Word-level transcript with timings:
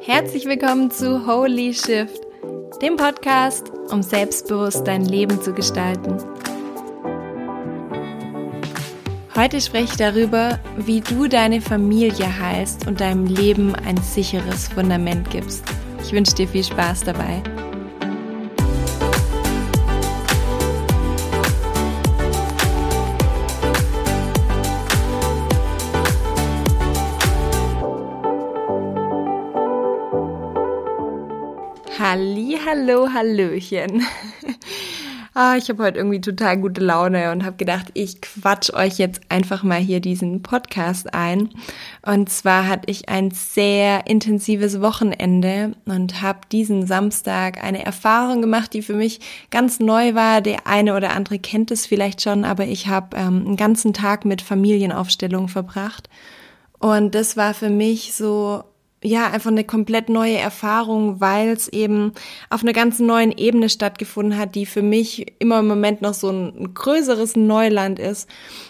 Herzlich 0.00 0.46
willkommen 0.46 0.90
zu 0.90 1.26
Holy 1.26 1.74
Shift, 1.74 2.20
dem 2.80 2.96
Podcast, 2.96 3.70
um 3.90 4.02
selbstbewusst 4.02 4.86
dein 4.86 5.04
Leben 5.04 5.40
zu 5.42 5.52
gestalten. 5.52 6.16
Heute 9.36 9.60
spreche 9.60 9.84
ich 9.84 9.96
darüber, 9.96 10.58
wie 10.76 11.00
du 11.00 11.28
deine 11.28 11.60
Familie 11.60 12.38
heilst 12.40 12.86
und 12.86 13.00
deinem 13.00 13.26
Leben 13.26 13.74
ein 13.74 13.96
sicheres 13.98 14.68
Fundament 14.68 15.30
gibst. 15.30 15.64
Ich 16.02 16.12
wünsche 16.12 16.34
dir 16.34 16.48
viel 16.48 16.64
Spaß 16.64 17.04
dabei. 17.04 17.42
Hallo, 32.80 33.08
hallöchen. 33.12 34.06
ah, 35.34 35.56
ich 35.56 35.68
habe 35.68 35.82
heute 35.82 35.98
irgendwie 35.98 36.22
total 36.22 36.56
gute 36.56 36.80
Laune 36.80 37.30
und 37.30 37.44
habe 37.44 37.56
gedacht, 37.56 37.88
ich 37.92 38.22
quatsch 38.22 38.72
euch 38.72 38.96
jetzt 38.96 39.20
einfach 39.28 39.62
mal 39.62 39.80
hier 39.80 40.00
diesen 40.00 40.42
Podcast 40.42 41.12
ein. 41.12 41.50
Und 42.06 42.30
zwar 42.30 42.66
hatte 42.66 42.90
ich 42.90 43.10
ein 43.10 43.32
sehr 43.32 44.06
intensives 44.06 44.80
Wochenende 44.80 45.72
und 45.84 46.22
habe 46.22 46.40
diesen 46.50 46.86
Samstag 46.86 47.62
eine 47.62 47.84
Erfahrung 47.84 48.40
gemacht, 48.40 48.72
die 48.72 48.80
für 48.80 48.94
mich 48.94 49.20
ganz 49.50 49.78
neu 49.78 50.14
war. 50.14 50.40
Der 50.40 50.66
eine 50.66 50.96
oder 50.96 51.10
andere 51.10 51.38
kennt 51.38 51.70
es 51.70 51.84
vielleicht 51.86 52.22
schon, 52.22 52.46
aber 52.46 52.64
ich 52.64 52.86
habe 52.86 53.14
ähm, 53.14 53.44
einen 53.46 53.56
ganzen 53.56 53.92
Tag 53.92 54.24
mit 54.24 54.40
Familienaufstellung 54.40 55.48
verbracht. 55.48 56.08
Und 56.78 57.14
das 57.14 57.36
war 57.36 57.52
für 57.52 57.68
mich 57.68 58.14
so 58.14 58.64
ja, 59.02 59.30
einfach 59.30 59.50
eine 59.50 59.64
komplett 59.64 60.10
neue 60.10 60.36
Erfahrung, 60.36 61.20
weil 61.20 61.48
es 61.48 61.68
eben 61.68 62.12
auf 62.50 62.62
einer 62.62 62.74
ganz 62.74 62.98
neuen 62.98 63.32
Ebene 63.32 63.70
stattgefunden 63.70 64.38
hat, 64.38 64.54
die 64.54 64.66
für 64.66 64.82
mich 64.82 65.34
immer 65.38 65.60
im 65.60 65.68
Moment 65.68 66.02
noch 66.02 66.12
so 66.12 66.30
ein 66.30 66.74
größeres 66.74 67.34
Neuland 67.34 67.98
ist, 67.98 68.28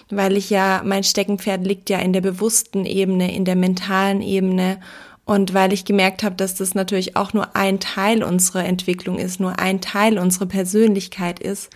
weil 0.09 0.37
ich 0.37 0.49
ja, 0.49 0.83
mein 0.85 1.03
Steckenpferd 1.03 1.67
liegt 1.67 1.91
ja 1.91 1.99
in 1.99 2.13
der 2.13 2.21
bewussten 2.21 2.85
Ebene, 2.87 3.35
in 3.35 3.45
der 3.45 3.57
mentalen 3.57 4.23
Ebene. 4.23 4.79
Und 5.25 5.53
weil 5.53 5.73
ich 5.73 5.85
gemerkt 5.85 6.23
habe, 6.23 6.37
dass 6.37 6.55
das 6.55 6.75
natürlich 6.75 7.17
auch 7.17 7.33
nur 7.33 7.57
ein 7.57 7.81
Teil 7.81 8.23
unserer 8.23 8.65
Entwicklung 8.65 9.19
ist, 9.19 9.41
nur 9.41 9.59
ein 9.59 9.81
Teil 9.81 10.19
unserer 10.19 10.47
Persönlichkeit 10.47 11.41
ist, 11.41 11.71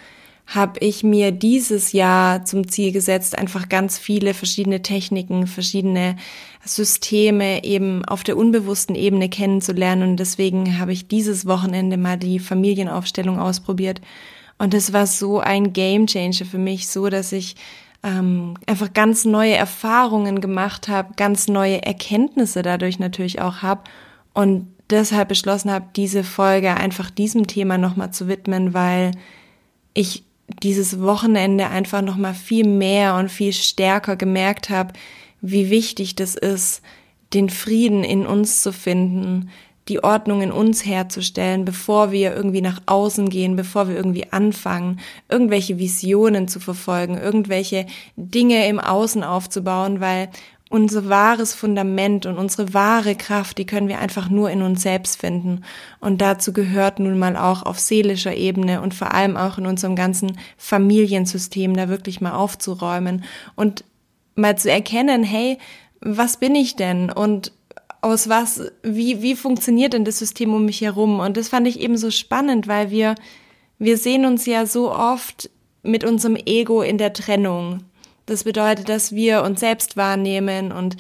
habe 0.47 0.79
ich 0.81 1.03
mir 1.03 1.33
dieses 1.33 1.93
Jahr 1.93 2.45
zum 2.45 2.69
Ziel 2.69 2.93
gesetzt, 2.93 3.39
einfach 3.39 3.69
ganz 3.69 3.99
viele 3.99 4.35
verschiedene 4.35 4.83
Techniken, 4.83 5.47
verschiedene 5.47 6.17
Systeme 6.65 7.65
eben 7.65 8.05
auf 8.05 8.25
der 8.25 8.37
unbewussten 8.37 8.95
Ebene 8.95 9.29
kennenzulernen. 9.29 10.11
Und 10.11 10.17
deswegen 10.17 10.79
habe 10.79 10.93
ich 10.93 11.09
dieses 11.09 11.47
Wochenende 11.47 11.97
mal 11.97 12.17
die 12.17 12.39
Familienaufstellung 12.39 13.39
ausprobiert. 13.39 14.01
Und 14.59 14.75
es 14.75 14.93
war 14.93 15.07
so 15.07 15.41
ein 15.41 15.73
Game 15.73 16.07
Changer 16.07 16.45
für 16.45 16.59
mich, 16.59 16.89
so 16.89 17.09
dass 17.09 17.33
ich 17.33 17.57
ähm, 18.03 18.55
einfach 18.67 18.93
ganz 18.93 19.25
neue 19.25 19.55
Erfahrungen 19.55 20.41
gemacht 20.41 20.89
habe, 20.89 21.15
ganz 21.17 21.49
neue 21.49 21.83
Erkenntnisse 21.83 22.63
dadurch 22.63 22.99
natürlich 22.99 23.41
auch 23.41 23.63
habe. 23.63 23.83
Und 24.33 24.69
deshalb 24.91 25.29
beschlossen 25.29 25.71
habe, 25.71 25.87
diese 25.97 26.25
Folge 26.25 26.75
einfach 26.75 27.11
diesem 27.11 27.47
Thema 27.47 27.79
nochmal 27.79 28.13
zu 28.13 28.29
widmen, 28.29 28.75
weil 28.75 29.13
ich 29.95 30.25
dieses 30.63 31.01
Wochenende 31.01 31.69
einfach 31.69 32.03
noch 32.03 32.17
mal 32.17 32.35
viel 32.35 32.67
mehr 32.67 33.17
und 33.17 33.31
viel 33.31 33.53
stärker 33.53 34.17
gemerkt 34.17 34.71
habe, 34.71 34.93
wie 35.45 35.69
wichtig 35.69 36.15
das 36.15 36.35
ist, 36.35 36.83
den 37.35 37.51
Frieden 37.51 38.03
in 38.03 38.27
uns 38.27 38.63
zu 38.63 38.73
finden, 38.73 39.51
die 39.89 40.03
Ordnung 40.03 40.41
in 40.41 40.51
uns 40.51 40.87
herzustellen, 40.87 41.67
bevor 41.67 42.11
wir 42.11 42.35
irgendwie 42.35 42.63
nach 42.63 42.81
außen 42.87 43.29
gehen, 43.29 43.55
bevor 43.55 43.89
wir 43.89 43.97
irgendwie 43.97 44.33
anfangen, 44.33 45.01
irgendwelche 45.29 45.79
Visionen 45.79 46.49
zu 46.49 46.61
verfolgen, 46.61 47.19
irgendwelche 47.19 47.85
Dinge 48.17 48.67
im 48.67 48.81
Außen 48.81 49.23
aufzubauen, 49.23 50.01
weil 50.01 50.31
unser 50.71 51.11
wahres 51.11 51.53
Fundament 51.55 52.25
und 52.25 52.39
unsere 52.39 52.73
wahre 52.73 53.15
Kraft, 53.15 53.59
die 53.59 53.67
können 53.67 53.89
wir 53.89 53.99
einfach 53.99 54.31
nur 54.31 54.51
in 54.51 54.63
uns 54.63 54.83
selbst 54.83 55.21
finden. 55.21 55.63
Und 56.01 56.23
dazu 56.23 56.55
gehört 56.55 56.99
nun 56.99 57.19
mal 57.19 57.37
auch 57.37 57.63
auf 57.63 57.79
seelischer 57.79 58.35
Ebene 58.35 58.81
und 58.81 58.95
vor 58.95 59.13
allem 59.13 59.37
auch 59.37 59.59
in 59.59 59.67
unserem 59.67 59.95
ganzen 59.95 60.39
Familiensystem 60.57 61.77
da 61.77 61.91
wirklich 61.91 62.23
mal 62.23 62.33
aufzuräumen 62.33 63.25
und 63.55 63.85
mal 64.35 64.57
zu 64.57 64.71
erkennen, 64.71 65.23
hey, 65.23 65.59
was 66.01 66.37
bin 66.39 66.55
ich 66.55 66.77
denn? 66.77 67.11
Und 67.11 67.53
aus 68.01 68.29
was, 68.29 68.71
wie, 68.83 69.23
wie 69.23 69.35
funktioniert 69.35 69.95
denn 69.95 70.05
das 70.05 70.19
System 70.19 70.53
um 70.53 70.67
mich 70.67 70.83
herum? 70.83 71.21
Und 71.21 71.37
das 71.37 71.49
fand 71.49 71.67
ich 71.67 71.81
eben 71.81 71.97
so 71.97 72.11
spannend, 72.11 72.69
weil 72.69 72.91
wir, 72.91 73.15
wir 73.79 73.97
sehen 73.97 74.27
uns 74.27 74.45
ja 74.45 74.67
so 74.67 74.93
oft 74.93 75.51
mit 75.83 76.05
unserem 76.05 76.37
Ego 76.37 76.83
in 76.83 76.99
der 76.99 77.13
Trennung. 77.13 77.81
Das 78.27 78.45
bedeutet, 78.45 78.89
dass 78.89 79.15
wir 79.15 79.43
uns 79.43 79.61
selbst 79.61 79.97
wahrnehmen 79.97 80.73
und, 80.73 80.97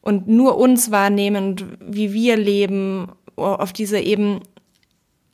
und 0.00 0.28
nur 0.28 0.58
uns 0.58 0.90
wahrnehmen 0.90 1.44
und 1.46 1.66
wie 1.80 2.12
wir 2.12 2.36
leben 2.36 3.08
auf 3.36 3.72
dieser 3.72 4.00
eben 4.00 4.40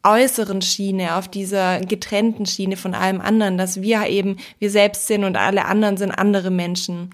äußeren 0.05 0.63
Schiene, 0.63 1.17
auf 1.17 1.29
dieser 1.29 1.81
getrennten 1.81 2.47
Schiene 2.47 2.77
von 2.77 2.95
allem 2.95 3.21
anderen, 3.21 3.59
dass 3.59 3.83
wir 3.83 4.07
eben 4.07 4.37
wir 4.59 4.71
selbst 4.71 5.07
sind 5.07 5.25
und 5.25 5.37
alle 5.37 5.65
anderen 5.65 5.97
sind 5.97 6.13
andere 6.13 6.51
Menschen. 6.51 7.11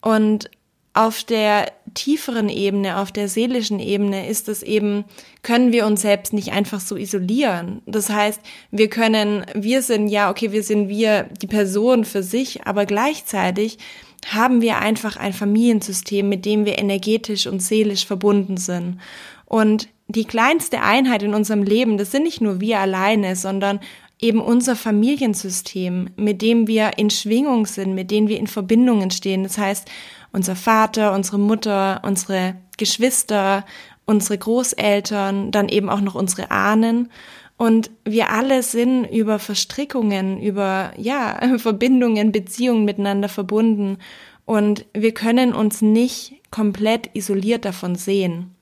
Und 0.00 0.50
auf 0.94 1.24
der 1.24 1.72
tieferen 1.94 2.50
Ebene, 2.50 2.98
auf 2.98 3.12
der 3.12 3.28
seelischen 3.28 3.80
Ebene 3.80 4.28
ist 4.28 4.48
es 4.48 4.62
eben, 4.62 5.04
können 5.42 5.72
wir 5.72 5.86
uns 5.86 6.02
selbst 6.02 6.34
nicht 6.34 6.52
einfach 6.52 6.80
so 6.80 6.96
isolieren. 6.96 7.80
Das 7.86 8.10
heißt, 8.10 8.40
wir 8.70 8.88
können, 8.88 9.46
wir 9.54 9.80
sind 9.80 10.08
ja, 10.08 10.30
okay, 10.30 10.52
wir 10.52 10.62
sind 10.62 10.88
wir, 10.88 11.24
die 11.40 11.46
Person 11.46 12.04
für 12.04 12.22
sich, 12.22 12.66
aber 12.66 12.84
gleichzeitig 12.84 13.78
haben 14.26 14.60
wir 14.60 14.78
einfach 14.78 15.16
ein 15.16 15.32
Familiensystem, 15.32 16.28
mit 16.28 16.44
dem 16.44 16.66
wir 16.66 16.78
energetisch 16.78 17.46
und 17.46 17.62
seelisch 17.62 18.06
verbunden 18.06 18.58
sind. 18.58 19.00
Und 19.46 19.88
die 20.12 20.24
kleinste 20.24 20.82
Einheit 20.82 21.22
in 21.22 21.34
unserem 21.34 21.62
Leben, 21.62 21.98
das 21.98 22.12
sind 22.12 22.24
nicht 22.24 22.40
nur 22.40 22.60
wir 22.60 22.80
alleine, 22.80 23.34
sondern 23.36 23.80
eben 24.20 24.40
unser 24.40 24.76
Familiensystem, 24.76 26.10
mit 26.16 26.42
dem 26.42 26.68
wir 26.68 26.92
in 26.96 27.10
Schwingung 27.10 27.66
sind, 27.66 27.94
mit 27.94 28.10
dem 28.10 28.28
wir 28.28 28.38
in 28.38 28.46
Verbindungen 28.46 29.10
stehen. 29.10 29.42
Das 29.42 29.58
heißt, 29.58 29.90
unser 30.32 30.54
Vater, 30.54 31.12
unsere 31.12 31.38
Mutter, 31.38 32.00
unsere 32.04 32.54
Geschwister, 32.78 33.64
unsere 34.06 34.38
Großeltern, 34.38 35.50
dann 35.50 35.68
eben 35.68 35.90
auch 35.90 36.00
noch 36.00 36.14
unsere 36.14 36.50
Ahnen. 36.50 37.10
Und 37.56 37.90
wir 38.04 38.30
alle 38.30 38.62
sind 38.62 39.04
über 39.06 39.38
Verstrickungen, 39.38 40.40
über, 40.40 40.92
ja, 40.96 41.40
Verbindungen, 41.58 42.32
Beziehungen 42.32 42.84
miteinander 42.84 43.28
verbunden. 43.28 43.98
Und 44.44 44.86
wir 44.94 45.12
können 45.12 45.52
uns 45.52 45.82
nicht 45.82 46.34
komplett 46.50 47.10
isoliert 47.14 47.64
davon 47.64 47.96
sehen. 47.96 48.54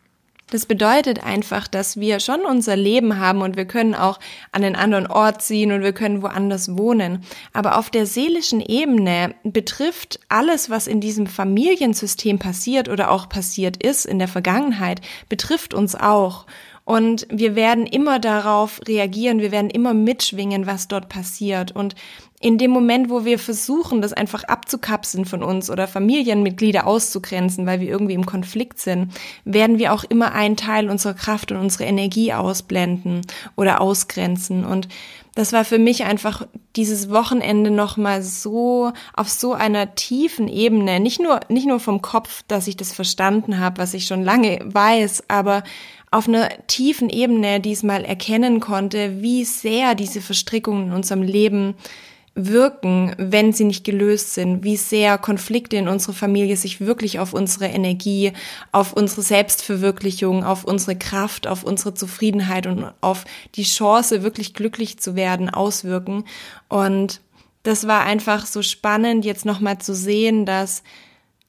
Das 0.51 0.67
bedeutet 0.67 1.25
einfach, 1.25 1.69
dass 1.69 1.99
wir 1.99 2.21
schon 2.21 2.41
unser 2.41 2.77
Leben 2.77 3.19
haben 3.19 3.43
und 3.43 3.57
wir 3.57 3.67
können 3.67 3.95
auch 3.95 4.19
an 4.53 4.65
einen 4.65 4.77
anderen 4.77 5.07
Ort 5.07 5.43
ziehen 5.43 5.73
und 5.73 5.83
wir 5.83 5.93
können 5.93 6.23
woanders 6.23 6.77
wohnen. 6.77 7.25
Aber 7.53 7.79
auf 7.79 7.91
der 7.91 8.07
seelischen 8.07 8.61
Ebene 8.61 9.35
betrifft 9.45 10.21
alles, 10.29 10.69
was 10.69 10.87
in 10.87 11.01
diesem 11.01 11.27
Familiensystem 11.27 12.39
passiert 12.39 12.89
oder 12.89 13.11
auch 13.11 13.29
passiert 13.29 13.83
ist 13.83 14.07
in 14.07 14.19
der 14.19 14.29
Vergangenheit, 14.29 15.01
betrifft 15.29 15.73
uns 15.73 15.95
auch. 15.95 16.47
Und 16.91 17.25
wir 17.31 17.55
werden 17.55 17.87
immer 17.87 18.19
darauf 18.19 18.81
reagieren, 18.89 19.39
wir 19.39 19.53
werden 19.53 19.71
immer 19.71 19.95
mitschwingen, 19.95 20.67
was 20.67 20.89
dort 20.89 21.09
passiert. 21.09 21.71
Und 21.71 21.95
in 22.41 22.59
dem 22.59 22.73
Moment, 22.73 23.11
wo 23.11 23.25
wir 23.25 23.39
versuchen, 23.39 24.03
das 24.03 24.13
einfach 24.13 24.43
abzukapseln 24.43 25.25
von 25.25 25.45
uns 25.45 25.71
oder 25.71 25.87
Familienmitglieder 25.87 26.89
auszugrenzen, 26.89 27.65
weil 27.65 27.79
wir 27.79 27.89
irgendwie 27.89 28.15
im 28.15 28.27
Konflikt 28.27 28.81
sind, 28.81 29.13
werden 29.45 29.79
wir 29.79 29.93
auch 29.93 30.03
immer 30.03 30.33
einen 30.33 30.57
Teil 30.57 30.91
unserer 30.91 31.15
Kraft 31.15 31.53
und 31.53 31.59
unserer 31.59 31.87
Energie 31.87 32.33
ausblenden 32.33 33.21
oder 33.55 33.81
ausgrenzen. 33.81 34.65
Und 34.65 34.89
das 35.37 35.53
war 35.53 35.65
für 35.65 35.79
mich 35.79 36.03
einfach 36.03 36.49
dieses 36.75 37.09
Wochenende 37.09 37.71
nochmal 37.71 38.21
so 38.21 38.91
auf 39.15 39.29
so 39.29 39.53
einer 39.53 39.95
tiefen 39.95 40.49
Ebene, 40.49 40.99
nicht 40.99 41.21
nur, 41.21 41.39
nicht 41.49 41.69
nur 41.69 41.79
vom 41.79 42.03
Kopf, 42.03 42.43
dass 42.49 42.67
ich 42.67 42.77
das 42.77 42.93
verstanden 42.93 43.61
habe, 43.61 43.79
was 43.79 43.95
ich 43.95 44.07
schon 44.07 44.25
lange 44.25 44.59
weiß, 44.65 45.25
aber 45.29 45.63
auf 46.11 46.27
einer 46.27 46.49
tiefen 46.67 47.09
Ebene 47.09 47.61
diesmal 47.61 48.05
erkennen 48.05 48.61
konnte, 48.61 49.23
wie 49.23 49.45
sehr 49.45 49.95
diese 49.95 50.21
Verstrickungen 50.21 50.89
in 50.89 50.93
unserem 50.93 51.23
Leben 51.23 51.75
wirken, 52.35 53.15
wenn 53.19 53.53
sie 53.53 53.65
nicht 53.65 53.85
gelöst 53.85 54.35
sind, 54.35 54.63
wie 54.65 54.77
sehr 54.77 55.19
Konflikte 55.19 55.77
in 55.77 55.89
unserer 55.89 56.13
Familie 56.13 56.57
sich 56.57 56.81
wirklich 56.81 57.19
auf 57.19 57.33
unsere 57.33 57.67
Energie, 57.67 58.33
auf 58.73 58.93
unsere 58.93 59.23
Selbstverwirklichung, 59.23 60.45
auf 60.45 60.65
unsere 60.65 60.97
Kraft, 60.97 61.47
auf 61.47 61.65
unsere 61.65 61.95
Zufriedenheit 61.95 62.67
und 62.67 62.93
auf 63.01 63.25
die 63.57 63.65
Chance, 63.65 64.23
wirklich 64.23 64.55
glücklich 64.55 64.99
zu 64.99 65.17
werden, 65.17 65.51
auswirken. 65.51 66.25
Und 66.69 67.21
das 67.63 67.87
war 67.87 68.05
einfach 68.05 68.47
so 68.47 68.63
spannend, 68.63 69.25
jetzt 69.25 69.45
nochmal 69.45 69.79
zu 69.79 69.95
sehen, 69.95 70.47
dass 70.47 70.83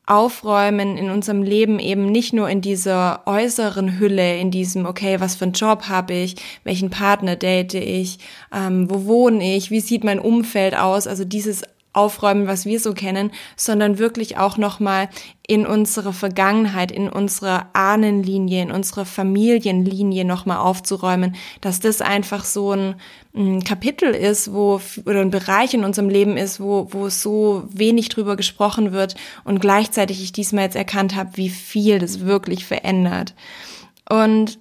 aufräumen 0.05 0.97
in 0.97 1.09
unserem 1.09 1.43
Leben 1.43 1.79
eben 1.79 2.11
nicht 2.11 2.33
nur 2.33 2.49
in 2.49 2.61
dieser 2.61 3.21
äußeren 3.25 3.99
Hülle, 3.99 4.37
in 4.37 4.51
diesem, 4.51 4.85
okay, 4.85 5.19
was 5.19 5.35
für 5.35 5.45
einen 5.45 5.53
Job 5.53 5.83
habe 5.87 6.13
ich, 6.13 6.35
welchen 6.63 6.89
Partner 6.89 7.35
date 7.35 7.75
ich, 7.75 8.17
ähm, 8.53 8.89
wo 8.89 9.05
wohne 9.05 9.55
ich, 9.55 9.71
wie 9.71 9.79
sieht 9.79 10.03
mein 10.03 10.19
Umfeld 10.19 10.75
aus, 10.75 11.07
also 11.07 11.23
dieses 11.23 11.63
aufräumen, 11.93 12.47
was 12.47 12.65
wir 12.65 12.79
so 12.79 12.93
kennen, 12.93 13.31
sondern 13.57 13.97
wirklich 13.97 14.37
auch 14.37 14.57
nochmal 14.57 15.09
in 15.45 15.65
unsere 15.65 16.13
Vergangenheit, 16.13 16.91
in 16.91 17.09
unsere 17.09 17.65
Ahnenlinie, 17.73 18.61
in 18.61 18.71
unsere 18.71 19.05
Familienlinie 19.05 20.23
nochmal 20.23 20.57
aufzuräumen, 20.57 21.35
dass 21.59 21.81
das 21.81 22.01
einfach 22.01 22.45
so 22.45 22.71
ein, 22.71 22.95
ein, 23.35 23.63
Kapitel 23.65 24.13
ist, 24.15 24.53
wo, 24.53 24.79
oder 25.05 25.19
ein 25.19 25.31
Bereich 25.31 25.73
in 25.73 25.83
unserem 25.83 26.07
Leben 26.07 26.37
ist, 26.37 26.61
wo, 26.61 26.87
wo 26.91 27.09
so 27.09 27.63
wenig 27.69 28.07
drüber 28.07 28.37
gesprochen 28.37 28.93
wird 28.93 29.15
und 29.43 29.59
gleichzeitig 29.59 30.23
ich 30.23 30.31
diesmal 30.31 30.65
jetzt 30.65 30.77
erkannt 30.77 31.15
habe, 31.15 31.35
wie 31.35 31.49
viel 31.49 31.99
das 31.99 32.21
wirklich 32.21 32.65
verändert. 32.65 33.35
Und 34.09 34.59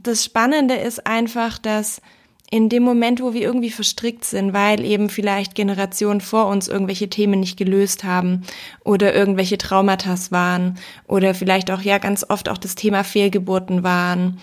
das 0.00 0.24
Spannende 0.24 0.74
ist 0.74 1.06
einfach, 1.06 1.58
dass 1.58 2.00
in 2.50 2.68
dem 2.68 2.82
Moment, 2.82 3.22
wo 3.22 3.32
wir 3.32 3.42
irgendwie 3.42 3.70
verstrickt 3.70 4.24
sind, 4.24 4.52
weil 4.52 4.84
eben 4.84 5.08
vielleicht 5.08 5.54
Generationen 5.54 6.20
vor 6.20 6.46
uns 6.46 6.66
irgendwelche 6.66 7.08
Themen 7.08 7.38
nicht 7.38 7.56
gelöst 7.56 8.02
haben 8.02 8.42
oder 8.84 9.14
irgendwelche 9.14 9.56
Traumata 9.56 10.16
waren 10.30 10.76
oder 11.06 11.32
vielleicht 11.32 11.70
auch 11.70 11.82
ja 11.82 11.98
ganz 11.98 12.26
oft 12.28 12.48
auch 12.48 12.58
das 12.58 12.74
Thema 12.74 13.04
Fehlgeburten 13.04 13.84
waren, 13.84 14.40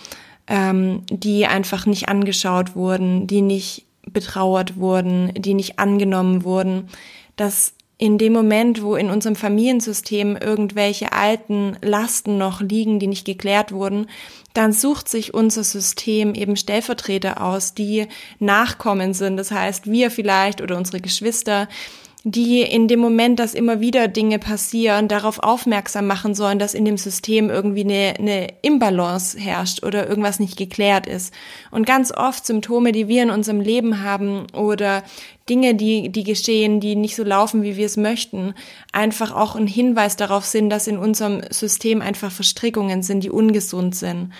ähm, 0.47 1.03
die 1.09 1.45
einfach 1.45 1.85
nicht 1.85 2.07
angeschaut 2.07 2.75
wurden, 2.75 3.27
die 3.27 3.41
nicht 3.41 3.85
betrauert 4.05 4.77
wurden, 4.77 5.33
die 5.33 5.53
nicht 5.53 5.77
angenommen 5.77 6.45
wurden, 6.45 6.87
dass 7.35 7.73
in 7.99 8.17
dem 8.19 8.33
Moment, 8.33 8.83
wo 8.83 8.95
in 8.95 9.09
unserem 9.09 9.35
Familiensystem 9.35 10.37
irgendwelche 10.37 11.13
alten 11.13 11.77
Lasten 11.81 12.37
noch 12.37 12.61
liegen, 12.61 12.99
die 12.99 13.07
nicht 13.07 13.25
geklärt 13.25 13.71
wurden, 13.71 14.07
dann 14.53 14.71
sucht 14.71 15.09
sich 15.09 15.33
unser 15.33 15.63
System 15.63 16.35
eben 16.35 16.55
Stellvertreter 16.55 17.41
aus, 17.41 17.73
die 17.73 18.07
Nachkommen 18.39 19.13
sind. 19.13 19.37
Das 19.37 19.51
heißt, 19.51 19.89
wir 19.89 20.11
vielleicht 20.11 20.61
oder 20.61 20.77
unsere 20.77 21.01
Geschwister, 21.01 21.67
die 22.29 22.61
in 22.61 22.89
dem 22.89 22.99
Moment, 22.99 23.39
dass 23.39 23.53
immer 23.53 23.79
wieder 23.79 24.09
Dinge 24.09 24.37
passieren, 24.37 25.07
darauf 25.07 25.39
aufmerksam 25.39 26.07
machen 26.07 26.35
sollen, 26.35 26.59
dass 26.59 26.73
in 26.73 26.83
dem 26.83 26.97
System 26.97 27.49
irgendwie 27.49 27.85
eine, 27.85 28.15
eine 28.19 28.47
Imbalance 28.63 29.39
herrscht 29.39 29.81
oder 29.85 30.09
irgendwas 30.09 30.37
nicht 30.37 30.57
geklärt 30.57 31.07
ist. 31.07 31.33
Und 31.71 31.85
ganz 31.85 32.11
oft 32.11 32.45
Symptome, 32.45 32.91
die 32.91 33.07
wir 33.07 33.23
in 33.23 33.29
unserem 33.29 33.61
Leben 33.61 34.03
haben 34.03 34.45
oder 34.51 35.03
Dinge, 35.47 35.75
die, 35.75 36.09
die 36.09 36.25
geschehen, 36.25 36.81
die 36.81 36.97
nicht 36.97 37.15
so 37.15 37.23
laufen, 37.23 37.63
wie 37.63 37.77
wir 37.77 37.85
es 37.85 37.95
möchten, 37.95 38.53
einfach 38.91 39.33
auch 39.33 39.55
ein 39.55 39.67
Hinweis 39.67 40.17
darauf 40.17 40.43
sind, 40.43 40.69
dass 40.69 40.87
in 40.87 40.97
unserem 40.97 41.43
System 41.49 42.01
einfach 42.01 42.31
Verstrickungen 42.31 43.03
sind, 43.03 43.23
die 43.23 43.31
ungesund 43.31 43.95
sind. 43.95 44.33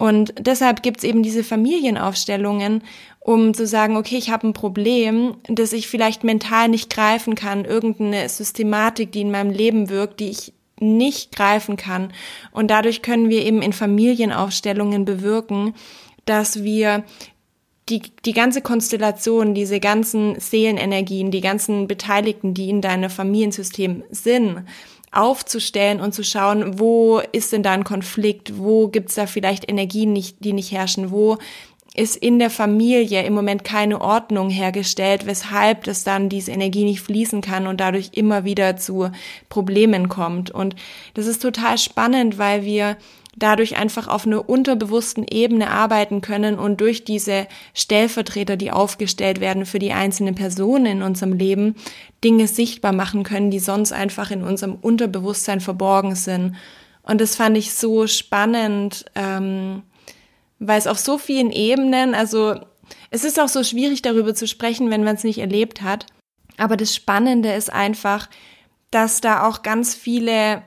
Und 0.00 0.32
deshalb 0.38 0.82
gibt's 0.82 1.04
eben 1.04 1.22
diese 1.22 1.44
Familienaufstellungen, 1.44 2.82
um 3.18 3.52
zu 3.52 3.66
sagen, 3.66 3.98
okay, 3.98 4.16
ich 4.16 4.30
habe 4.30 4.48
ein 4.48 4.54
Problem, 4.54 5.36
das 5.46 5.74
ich 5.74 5.88
vielleicht 5.88 6.24
mental 6.24 6.70
nicht 6.70 6.88
greifen 6.88 7.34
kann, 7.34 7.66
irgendeine 7.66 8.26
Systematik, 8.30 9.12
die 9.12 9.20
in 9.20 9.30
meinem 9.30 9.50
Leben 9.50 9.90
wirkt, 9.90 10.20
die 10.20 10.30
ich 10.30 10.54
nicht 10.80 11.36
greifen 11.36 11.76
kann. 11.76 12.14
Und 12.50 12.70
dadurch 12.70 13.02
können 13.02 13.28
wir 13.28 13.44
eben 13.44 13.60
in 13.60 13.74
Familienaufstellungen 13.74 15.04
bewirken, 15.04 15.74
dass 16.24 16.64
wir 16.64 17.04
die, 17.90 18.00
die 18.24 18.32
ganze 18.32 18.62
Konstellation, 18.62 19.52
diese 19.52 19.80
ganzen 19.80 20.40
Seelenenergien, 20.40 21.30
die 21.30 21.42
ganzen 21.42 21.88
Beteiligten, 21.88 22.54
die 22.54 22.70
in 22.70 22.80
deinem 22.80 23.10
Familiensystem 23.10 24.04
sind, 24.10 24.64
aufzustellen 25.12 26.00
und 26.00 26.14
zu 26.14 26.22
schauen, 26.22 26.78
wo 26.78 27.20
ist 27.32 27.52
denn 27.52 27.62
da 27.62 27.72
ein 27.72 27.84
Konflikt, 27.84 28.58
wo 28.58 28.88
gibt's 28.88 29.16
da 29.16 29.26
vielleicht 29.26 29.68
Energien, 29.68 30.12
nicht, 30.12 30.36
die 30.44 30.52
nicht 30.52 30.70
herrschen, 30.70 31.10
wo 31.10 31.38
ist 31.94 32.16
in 32.16 32.38
der 32.38 32.50
Familie 32.50 33.24
im 33.24 33.34
Moment 33.34 33.64
keine 33.64 34.00
Ordnung 34.00 34.48
hergestellt, 34.48 35.26
weshalb 35.26 35.84
das 35.84 36.04
dann 36.04 36.28
diese 36.28 36.52
Energie 36.52 36.84
nicht 36.84 37.00
fließen 37.00 37.40
kann 37.40 37.66
und 37.66 37.80
dadurch 37.80 38.10
immer 38.12 38.44
wieder 38.44 38.76
zu 38.76 39.10
Problemen 39.48 40.08
kommt. 40.08 40.52
Und 40.52 40.76
das 41.14 41.26
ist 41.26 41.42
total 41.42 41.78
spannend, 41.78 42.38
weil 42.38 42.64
wir 42.64 42.96
dadurch 43.36 43.76
einfach 43.76 44.08
auf 44.08 44.26
einer 44.26 44.48
unterbewussten 44.48 45.24
Ebene 45.28 45.70
arbeiten 45.70 46.20
können 46.20 46.58
und 46.58 46.80
durch 46.80 47.04
diese 47.04 47.46
Stellvertreter, 47.74 48.56
die 48.56 48.72
aufgestellt 48.72 49.40
werden 49.40 49.66
für 49.66 49.78
die 49.78 49.92
einzelnen 49.92 50.34
Personen 50.34 50.86
in 50.86 51.02
unserem 51.02 51.32
Leben, 51.32 51.76
Dinge 52.24 52.48
sichtbar 52.48 52.92
machen 52.92 53.22
können, 53.22 53.50
die 53.50 53.60
sonst 53.60 53.92
einfach 53.92 54.30
in 54.30 54.42
unserem 54.42 54.74
Unterbewusstsein 54.74 55.60
verborgen 55.60 56.16
sind. 56.16 56.56
Und 57.02 57.20
das 57.20 57.36
fand 57.36 57.56
ich 57.56 57.74
so 57.74 58.06
spannend, 58.06 59.04
ähm, 59.14 59.82
weil 60.58 60.78
es 60.78 60.86
auf 60.86 60.98
so 60.98 61.16
vielen 61.16 61.52
Ebenen, 61.52 62.14
also 62.14 62.56
es 63.10 63.24
ist 63.24 63.40
auch 63.40 63.48
so 63.48 63.62
schwierig 63.62 64.02
darüber 64.02 64.34
zu 64.34 64.46
sprechen, 64.46 64.90
wenn 64.90 65.04
man 65.04 65.14
es 65.14 65.24
nicht 65.24 65.38
erlebt 65.38 65.82
hat. 65.82 66.06
Aber 66.56 66.76
das 66.76 66.94
Spannende 66.94 67.52
ist 67.52 67.72
einfach, 67.72 68.28
dass 68.90 69.20
da 69.20 69.46
auch 69.46 69.62
ganz 69.62 69.94
viele 69.94 70.62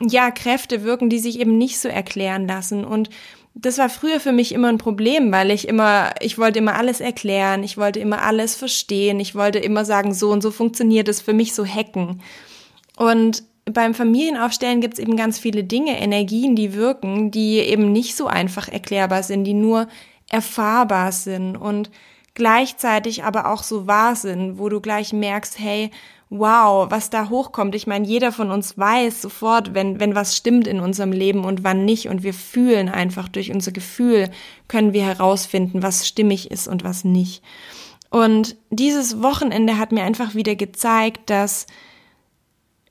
ja, 0.00 0.30
Kräfte 0.30 0.82
wirken, 0.82 1.08
die 1.08 1.18
sich 1.18 1.38
eben 1.38 1.56
nicht 1.58 1.78
so 1.78 1.88
erklären 1.88 2.48
lassen. 2.48 2.84
Und 2.84 3.10
das 3.54 3.78
war 3.78 3.88
früher 3.88 4.18
für 4.18 4.32
mich 4.32 4.52
immer 4.52 4.68
ein 4.68 4.78
Problem, 4.78 5.30
weil 5.30 5.50
ich 5.50 5.68
immer, 5.68 6.12
ich 6.20 6.38
wollte 6.38 6.58
immer 6.58 6.74
alles 6.74 7.00
erklären, 7.00 7.62
ich 7.62 7.76
wollte 7.76 8.00
immer 8.00 8.22
alles 8.22 8.56
verstehen, 8.56 9.20
ich 9.20 9.34
wollte 9.34 9.60
immer 9.60 9.84
sagen, 9.84 10.12
so 10.12 10.30
und 10.30 10.42
so 10.42 10.50
funktioniert 10.50 11.08
es 11.08 11.20
für 11.20 11.32
mich 11.32 11.54
so 11.54 11.64
hacken. 11.64 12.20
Und 12.96 13.44
beim 13.64 13.94
Familienaufstellen 13.94 14.80
gibt 14.80 14.94
es 14.94 15.00
eben 15.00 15.16
ganz 15.16 15.38
viele 15.38 15.64
Dinge, 15.64 15.98
Energien, 16.00 16.56
die 16.56 16.74
wirken, 16.74 17.30
die 17.30 17.58
eben 17.60 17.92
nicht 17.92 18.16
so 18.16 18.26
einfach 18.26 18.68
erklärbar 18.68 19.22
sind, 19.22 19.44
die 19.44 19.54
nur 19.54 19.88
erfahrbar 20.28 21.12
sind 21.12 21.56
und 21.56 21.90
gleichzeitig 22.34 23.24
aber 23.24 23.50
auch 23.50 23.62
so 23.62 23.86
wahr 23.86 24.16
sind, 24.16 24.58
wo 24.58 24.68
du 24.68 24.80
gleich 24.80 25.12
merkst, 25.12 25.58
hey, 25.58 25.90
wow, 26.30 26.90
was 26.90 27.10
da 27.10 27.28
hochkommt. 27.28 27.74
Ich 27.74 27.86
meine, 27.86 28.06
jeder 28.06 28.32
von 28.32 28.50
uns 28.50 28.76
weiß 28.76 29.22
sofort, 29.22 29.74
wenn, 29.74 30.00
wenn 30.00 30.14
was 30.14 30.36
stimmt 30.36 30.66
in 30.66 30.80
unserem 30.80 31.12
Leben 31.12 31.44
und 31.44 31.64
wann 31.64 31.84
nicht. 31.84 32.08
Und 32.08 32.22
wir 32.22 32.34
fühlen 32.34 32.88
einfach 32.88 33.28
durch 33.28 33.52
unser 33.52 33.72
Gefühl, 33.72 34.30
können 34.68 34.92
wir 34.92 35.04
herausfinden, 35.04 35.82
was 35.82 36.08
stimmig 36.08 36.50
ist 36.50 36.66
und 36.66 36.84
was 36.84 37.04
nicht. 37.04 37.42
Und 38.10 38.56
dieses 38.70 39.22
Wochenende 39.22 39.78
hat 39.78 39.92
mir 39.92 40.04
einfach 40.04 40.34
wieder 40.34 40.54
gezeigt, 40.54 41.30
dass 41.30 41.66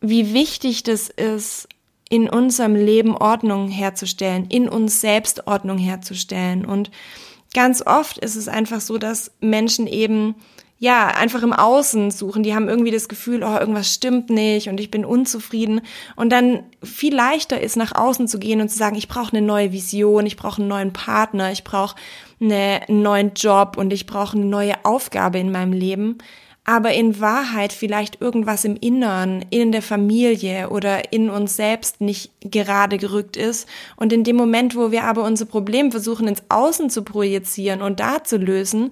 wie 0.01 0.33
wichtig 0.33 0.83
das 0.83 1.09
ist, 1.09 1.69
in 2.09 2.29
unserem 2.29 2.75
Leben 2.75 3.15
Ordnung 3.15 3.69
herzustellen, 3.69 4.45
in 4.49 4.69
uns 4.69 5.01
selbst 5.01 5.47
Ordnung 5.47 5.79
herzustellen. 5.79 6.63
Und 6.63 6.91
ganz 7.55 7.81
oft 7.81 8.19
ist 8.19 8.35
es 8.35 8.47
einfach 8.47 8.81
so, 8.81 8.97
dass 8.97 9.31
Menschen 9.39 9.87
eben 9.87 10.35
ja, 10.83 11.07
einfach 11.07 11.43
im 11.43 11.53
Außen 11.53 12.11
suchen. 12.11 12.43
Die 12.43 12.53
haben 12.53 12.67
irgendwie 12.67 12.91
das 12.91 13.07
Gefühl, 13.07 13.41
oh, 13.41 13.57
irgendwas 13.57 13.93
stimmt 13.93 14.29
nicht 14.29 14.67
und 14.67 14.81
ich 14.81 14.91
bin 14.91 15.05
unzufrieden. 15.05 15.79
Und 16.17 16.29
dann 16.29 16.63
viel 16.83 17.15
leichter 17.15 17.61
ist, 17.61 17.77
nach 17.77 17.95
außen 17.95 18.27
zu 18.27 18.37
gehen 18.37 18.59
und 18.59 18.67
zu 18.67 18.77
sagen, 18.77 18.97
ich 18.97 19.07
brauche 19.07 19.31
eine 19.31 19.45
neue 19.45 19.71
Vision, 19.71 20.25
ich 20.25 20.35
brauche 20.35 20.61
einen 20.61 20.67
neuen 20.67 20.91
Partner, 20.91 21.53
ich 21.53 21.63
brauche 21.63 21.95
eine, 22.41 22.81
einen 22.89 23.01
neuen 23.01 23.31
Job 23.33 23.77
und 23.77 23.93
ich 23.93 24.07
brauche 24.07 24.35
eine 24.35 24.45
neue 24.45 24.73
Aufgabe 24.83 25.39
in 25.39 25.53
meinem 25.53 25.71
Leben. 25.71 26.17
Aber 26.65 26.91
in 26.91 27.21
Wahrheit 27.21 27.71
vielleicht 27.71 28.19
irgendwas 28.19 28.65
im 28.65 28.75
Innern, 28.75 29.45
in 29.51 29.71
der 29.71 29.81
Familie 29.81 30.69
oder 30.69 31.13
in 31.13 31.29
uns 31.29 31.55
selbst 31.55 32.01
nicht 32.01 32.31
gerade 32.41 32.97
gerückt 32.97 33.37
ist. 33.37 33.69
Und 33.95 34.11
in 34.11 34.25
dem 34.25 34.35
Moment, 34.35 34.75
wo 34.75 34.91
wir 34.91 35.05
aber 35.05 35.23
unser 35.23 35.45
Problem 35.45 35.91
versuchen 35.91 36.27
ins 36.27 36.43
Außen 36.49 36.89
zu 36.89 37.03
projizieren 37.03 37.81
und 37.81 38.01
da 38.01 38.23
zu 38.25 38.37
lösen, 38.37 38.91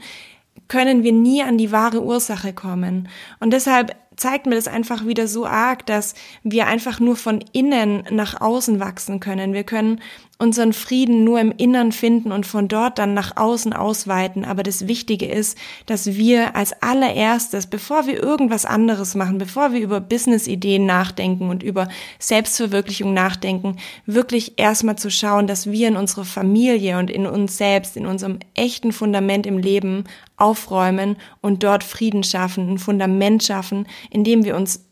können 0.67 1.03
wir 1.03 1.11
nie 1.11 1.43
an 1.43 1.57
die 1.57 1.71
wahre 1.71 2.01
Ursache 2.01 2.53
kommen. 2.53 3.09
Und 3.39 3.51
deshalb 3.51 3.95
zeigt 4.15 4.45
mir 4.45 4.55
das 4.55 4.67
einfach 4.67 5.05
wieder 5.05 5.27
so 5.27 5.45
arg, 5.45 5.85
dass 5.85 6.13
wir 6.43 6.67
einfach 6.67 6.99
nur 6.99 7.15
von 7.15 7.43
innen 7.53 8.03
nach 8.11 8.39
außen 8.39 8.79
wachsen 8.79 9.19
können. 9.19 9.53
Wir 9.53 9.63
können 9.63 10.01
unseren 10.41 10.73
Frieden 10.73 11.23
nur 11.23 11.39
im 11.39 11.53
Innern 11.55 11.91
finden 11.91 12.31
und 12.31 12.47
von 12.47 12.67
dort 12.67 12.97
dann 12.97 13.13
nach 13.13 13.37
außen 13.37 13.73
ausweiten. 13.73 14.43
Aber 14.43 14.63
das 14.63 14.87
Wichtige 14.87 15.27
ist, 15.27 15.55
dass 15.85 16.07
wir 16.07 16.55
als 16.55 16.73
allererstes, 16.81 17.67
bevor 17.67 18.07
wir 18.07 18.21
irgendwas 18.21 18.65
anderes 18.65 19.13
machen, 19.13 19.37
bevor 19.37 19.71
wir 19.71 19.79
über 19.79 20.01
Business-Ideen 20.01 20.85
nachdenken 20.85 21.49
und 21.49 21.61
über 21.61 21.87
Selbstverwirklichung 22.17 23.13
nachdenken, 23.13 23.77
wirklich 24.07 24.53
erstmal 24.57 24.97
zu 24.97 25.11
schauen, 25.11 25.45
dass 25.45 25.71
wir 25.71 25.87
in 25.87 25.95
unserer 25.95 26.25
Familie 26.25 26.97
und 26.97 27.11
in 27.11 27.27
uns 27.27 27.59
selbst, 27.59 27.95
in 27.95 28.07
unserem 28.07 28.39
echten 28.55 28.91
Fundament 28.91 29.45
im 29.45 29.59
Leben 29.59 30.05
aufräumen 30.37 31.17
und 31.41 31.63
dort 31.63 31.83
Frieden 31.83 32.23
schaffen, 32.23 32.67
ein 32.67 32.77
Fundament 32.79 33.43
schaffen, 33.43 33.87
in 34.09 34.23
dem 34.23 34.43
wir 34.43 34.55
uns 34.55 34.90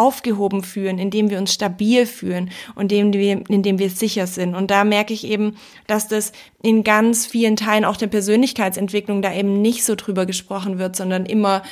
aufgehoben 0.00 0.62
fühlen, 0.62 0.98
indem 0.98 1.28
wir 1.28 1.38
uns 1.38 1.52
stabil 1.52 2.06
fühlen 2.06 2.50
und 2.74 2.90
indem 2.90 3.12
wir, 3.12 3.44
indem 3.48 3.78
wir 3.78 3.90
sicher 3.90 4.26
sind. 4.26 4.54
Und 4.54 4.70
da 4.70 4.84
merke 4.84 5.12
ich 5.12 5.26
eben, 5.26 5.56
dass 5.86 6.08
das 6.08 6.32
in 6.62 6.84
ganz 6.84 7.26
vielen 7.26 7.56
Teilen 7.56 7.84
auch 7.84 7.98
der 7.98 8.06
Persönlichkeitsentwicklung 8.06 9.20
da 9.20 9.34
eben 9.34 9.60
nicht 9.60 9.84
so 9.84 9.94
drüber 9.96 10.24
gesprochen 10.24 10.78
wird, 10.78 10.96
sondern 10.96 11.26
immer 11.26 11.62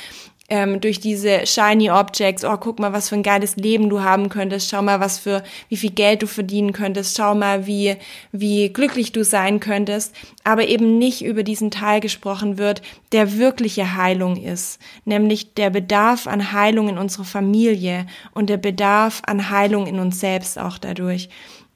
ähm, 0.49 0.81
durch 0.81 0.99
diese 0.99 1.45
shiny 1.45 1.89
Objects, 1.91 2.43
oh, 2.43 2.57
guck 2.57 2.79
mal, 2.79 2.93
was 2.93 3.09
für 3.09 3.15
ein 3.15 3.23
geiles 3.23 3.55
Leben 3.55 3.89
du 3.89 4.01
haben 4.01 4.29
könntest, 4.29 4.69
schau 4.69 4.81
mal, 4.81 4.99
was 4.99 5.19
für, 5.19 5.43
wie 5.69 5.77
viel 5.77 5.91
Geld 5.91 6.21
du 6.21 6.27
verdienen 6.27 6.73
könntest, 6.73 7.15
schau 7.17 7.35
mal, 7.35 7.67
wie, 7.67 7.95
wie 8.31 8.69
glücklich 8.69 9.11
du 9.11 9.23
sein 9.23 9.59
könntest, 9.59 10.15
aber 10.43 10.67
eben 10.67 10.97
nicht 10.97 11.23
über 11.23 11.43
diesen 11.43 11.71
Teil 11.71 11.99
gesprochen 11.99 12.57
wird, 12.57 12.81
der 13.11 13.37
wirkliche 13.37 13.95
Heilung 13.95 14.35
ist, 14.37 14.79
nämlich 15.05 15.53
der 15.53 15.69
Bedarf 15.69 16.27
an 16.27 16.51
Heilung 16.51 16.89
in 16.89 16.97
unserer 16.97 17.25
Familie 17.25 18.07
und 18.33 18.49
der 18.49 18.57
Bedarf 18.57 19.21
an 19.25 19.49
Heilung 19.49 19.87
in 19.87 19.99
uns 19.99 20.19
selbst 20.19 20.57
auch 20.57 20.77
dadurch. 20.77 21.29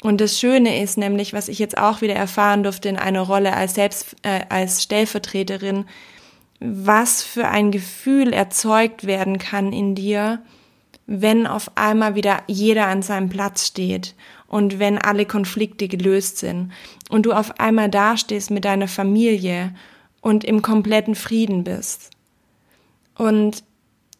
Und 0.04 0.20
das 0.20 0.38
Schöne 0.38 0.82
ist 0.84 0.98
nämlich, 0.98 1.32
was 1.32 1.48
ich 1.48 1.60
jetzt 1.60 1.78
auch 1.78 2.02
wieder 2.02 2.16
erfahren 2.16 2.64
durfte 2.64 2.90
in 2.90 2.98
einer 2.98 3.22
Rolle 3.22 3.54
als 3.54 3.76
selbst 3.76 4.18
äh, 4.24 4.42
als 4.50 4.84
Stellvertreterin, 4.84 5.86
was 6.64 7.22
für 7.22 7.50
ein 7.50 7.72
Gefühl 7.72 8.32
erzeugt 8.32 9.06
werden 9.06 9.38
kann 9.38 9.74
in 9.74 9.96
dir, 9.96 10.42
wenn 11.06 11.46
auf 11.46 11.72
einmal 11.76 12.16
wieder 12.16 12.42
jeder 12.48 12.88
an 12.88 13.02
seinem 13.02 13.28
Platz 13.28 13.68
steht 13.68 14.16
und 14.48 14.80
wenn 14.80 14.98
alle 14.98 15.26
Konflikte 15.26 15.90
gelöst 15.90 16.38
sind 16.38 16.72
und 17.10 17.26
du 17.26 17.34
auf 17.34 17.60
einmal 17.60 17.90
dastehst 17.90 18.50
mit 18.50 18.64
deiner 18.64 18.88
Familie 18.88 19.76
und 20.22 20.46
im 20.46 20.62
kompletten 20.62 21.16
Frieden 21.16 21.66
bist. 21.66 22.12
Und 23.18 23.66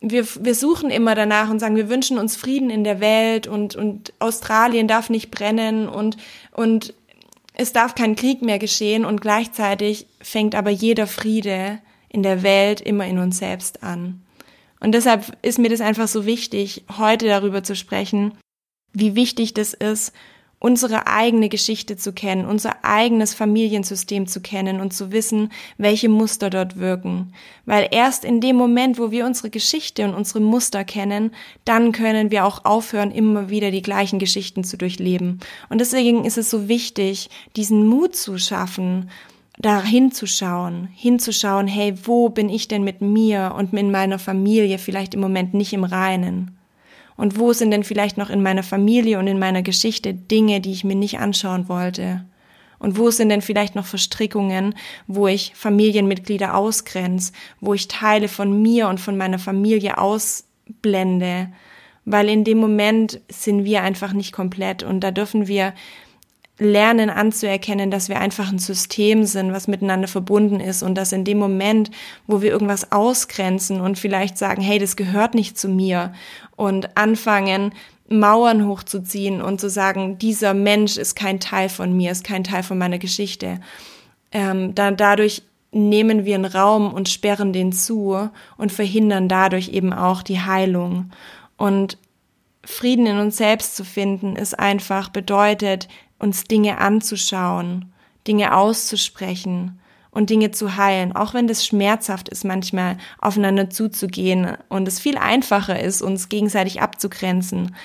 wir, 0.02 0.28
wir 0.42 0.54
suchen 0.54 0.90
immer 0.90 1.16
danach 1.16 1.50
und 1.50 1.60
sagen, 1.60 1.78
wir 1.78 1.88
wünschen 1.88 2.18
uns 2.18 2.36
Frieden 2.36 2.70
in 2.70 2.84
der 2.84 3.00
Welt 3.00 3.48
und, 3.48 3.78
und 3.78 4.12
Australien 4.20 4.90
darf 4.90 5.10
nicht 5.10 5.32
brennen 5.32 5.88
und, 5.88 6.18
und 6.52 6.94
es 7.54 7.72
darf 7.72 7.96
kein 7.96 8.18
Krieg 8.18 8.42
mehr 8.42 8.60
geschehen 8.60 9.06
und 9.06 9.22
gleichzeitig 9.22 10.08
fängt 10.20 10.56
aber 10.56 10.72
jeder 10.72 11.08
Friede 11.08 11.80
in 12.14 12.24
der 12.24 12.44
Welt 12.44 12.80
immer 12.80 13.06
in 13.06 13.18
uns 13.18 13.40
selbst 13.40 13.84
an. 13.84 14.22
Und 14.80 14.94
deshalb 14.94 15.38
ist 15.42 15.60
mir 15.60 15.70
das 15.70 15.82
einfach 15.82 16.08
so 16.08 16.26
wichtig, 16.26 16.86
heute 16.98 17.28
darüber 17.28 17.64
zu 17.64 17.76
sprechen, 17.76 18.34
wie 18.94 19.16
wichtig 19.16 19.54
das 19.54 19.74
ist, 19.74 20.14
unsere 20.64 21.08
eigene 21.08 21.50
Geschichte 21.50 21.98
zu 21.98 22.14
kennen, 22.14 22.46
unser 22.46 22.86
eigenes 22.86 23.34
Familiensystem 23.34 24.28
zu 24.28 24.40
kennen 24.40 24.80
und 24.80 24.94
zu 24.94 25.12
wissen, 25.12 25.52
welche 25.78 26.08
Muster 26.08 26.50
dort 26.50 26.80
wirken. 26.80 27.34
Weil 27.66 27.90
erst 27.92 28.24
in 28.24 28.40
dem 28.40 28.56
Moment, 28.56 28.98
wo 28.98 29.12
wir 29.12 29.26
unsere 29.26 29.50
Geschichte 29.50 30.06
und 30.06 30.14
unsere 30.14 30.40
Muster 30.40 30.86
kennen, 30.86 31.32
dann 31.66 31.92
können 31.92 32.32
wir 32.32 32.46
auch 32.46 32.64
aufhören, 32.64 33.12
immer 33.12 33.50
wieder 33.50 33.72
die 33.72 33.82
gleichen 33.82 34.20
Geschichten 34.20 34.64
zu 34.64 34.78
durchleben. 34.78 35.42
Und 35.68 35.82
deswegen 35.82 36.24
ist 36.24 36.38
es 36.38 36.50
so 36.50 36.70
wichtig, 36.70 37.30
diesen 37.58 37.86
Mut 37.86 38.16
zu 38.16 38.38
schaffen, 38.38 39.10
da 39.60 39.84
hinzuschauen, 39.84 40.90
hinzuschauen, 40.94 41.68
hey, 41.68 41.94
wo 42.04 42.30
bin 42.30 42.50
ich 42.50 42.68
denn 42.68 42.84
mit 42.84 43.02
mir 43.02 43.54
und 43.58 43.74
mit 43.74 43.90
meiner 43.90 44.20
Familie 44.20 44.80
vielleicht 44.80 45.14
im 45.14 45.22
Moment 45.22 45.54
nicht 45.54 45.74
im 45.74 45.84
Reinen? 45.84 46.58
Und 47.16 47.38
wo 47.38 47.54
sind 47.54 47.72
denn 47.72 47.84
vielleicht 47.84 48.18
noch 48.18 48.30
in 48.30 48.42
meiner 48.42 48.64
Familie 48.64 49.20
und 49.20 49.28
in 49.28 49.38
meiner 49.38 49.62
Geschichte 49.62 50.14
Dinge, 50.14 50.62
die 50.62 50.72
ich 50.72 50.84
mir 50.84 50.96
nicht 50.96 51.20
anschauen 51.20 51.70
wollte? 51.70 52.26
Und 52.80 52.98
wo 52.98 53.12
sind 53.12 53.30
denn 53.30 53.42
vielleicht 53.42 53.76
noch 53.76 53.86
Verstrickungen, 53.86 54.76
wo 55.08 55.28
ich 55.28 55.54
Familienmitglieder 55.56 56.56
ausgrenze, 56.56 57.32
wo 57.62 57.74
ich 57.74 57.88
Teile 57.88 58.28
von 58.28 58.62
mir 58.62 58.90
und 58.90 59.00
von 59.00 59.16
meiner 59.16 59.40
Familie 59.40 60.00
ausblende? 60.00 61.50
Weil 62.04 62.28
in 62.28 62.44
dem 62.44 62.58
Moment 62.58 63.22
sind 63.30 63.64
wir 63.64 63.84
einfach 63.84 64.12
nicht 64.12 64.34
komplett 64.34 64.84
und 64.84 65.00
da 65.00 65.12
dürfen 65.12 65.48
wir 65.48 65.74
lernen 66.60 67.10
anzuerkennen, 67.10 67.90
dass 67.90 68.10
wir 68.10 68.20
einfach 68.20 68.52
ein 68.52 68.60
System 68.60 69.26
sind, 69.26 69.54
was 69.54 69.68
miteinander 69.68 70.08
verbunden 70.08 70.60
ist 70.60 70.84
und 70.84 70.96
dass 70.96 71.12
in 71.12 71.26
dem 71.26 71.40
Moment, 71.40 71.90
wo 72.28 72.42
wir 72.42 72.52
irgendwas 72.52 72.92
ausgrenzen 72.92 73.82
und 73.82 73.98
vielleicht 73.98 74.38
sagen, 74.38 74.62
hey, 74.62 74.78
das 74.78 74.96
gehört 74.96 75.34
nicht 75.34 75.58
zu 75.58 75.68
mir 75.68 76.14
und 76.56 76.96
anfangen, 76.96 77.74
Mauern 78.08 78.68
hochzuziehen 78.68 79.42
und 79.42 79.60
zu 79.60 79.70
sagen, 79.70 80.20
dieser 80.20 80.54
Mensch 80.54 80.98
ist 80.98 81.16
kein 81.16 81.40
Teil 81.40 81.70
von 81.70 81.96
mir, 81.96 82.12
ist 82.12 82.24
kein 82.24 82.44
Teil 82.44 82.62
von 82.62 82.78
meiner 82.78 83.00
Geschichte, 83.00 83.60
ähm, 84.32 84.76
dann 84.76 84.98
dadurch 84.98 85.44
nehmen 85.72 86.24
wir 86.26 86.36
einen 86.36 86.46
Raum 86.46 86.94
und 86.94 87.10
sperren 87.10 87.52
den 87.52 87.72
zu 87.72 88.30
und 88.58 88.72
verhindern 88.72 89.28
dadurch 89.28 89.70
eben 89.70 89.92
auch 89.92 90.22
die 90.22 90.40
Heilung. 90.40 91.10
Und 91.58 91.98
Frieden 92.66 93.08
in 93.08 93.18
uns 93.18 93.38
selbst 93.38 93.76
zu 93.76 93.84
finden, 93.84 94.36
ist 94.36 94.58
einfach 94.58 95.10
bedeutet, 95.10 95.88
uns 96.24 96.46
Dinge 96.46 96.80
anzuschauen, 96.80 97.94
Dinge 98.26 98.56
auszusprechen 98.56 99.80
und 100.10 100.30
Dinge 100.30 100.52
zu 100.52 100.78
heilen, 100.78 101.14
auch 101.14 101.34
wenn 101.34 101.48
das 101.48 101.66
schmerzhaft 101.66 102.30
ist, 102.30 102.46
manchmal 102.46 102.98
aufeinander 103.20 103.70
zuzugehen 103.70 104.58
und 104.70 104.88
es 104.88 105.00
viel 105.00 105.18
einfacher 105.18 105.80
ist, 105.80 106.02
uns 106.02 106.30
gegenseitig 106.30 106.82
abzugrenzen. 106.82 107.76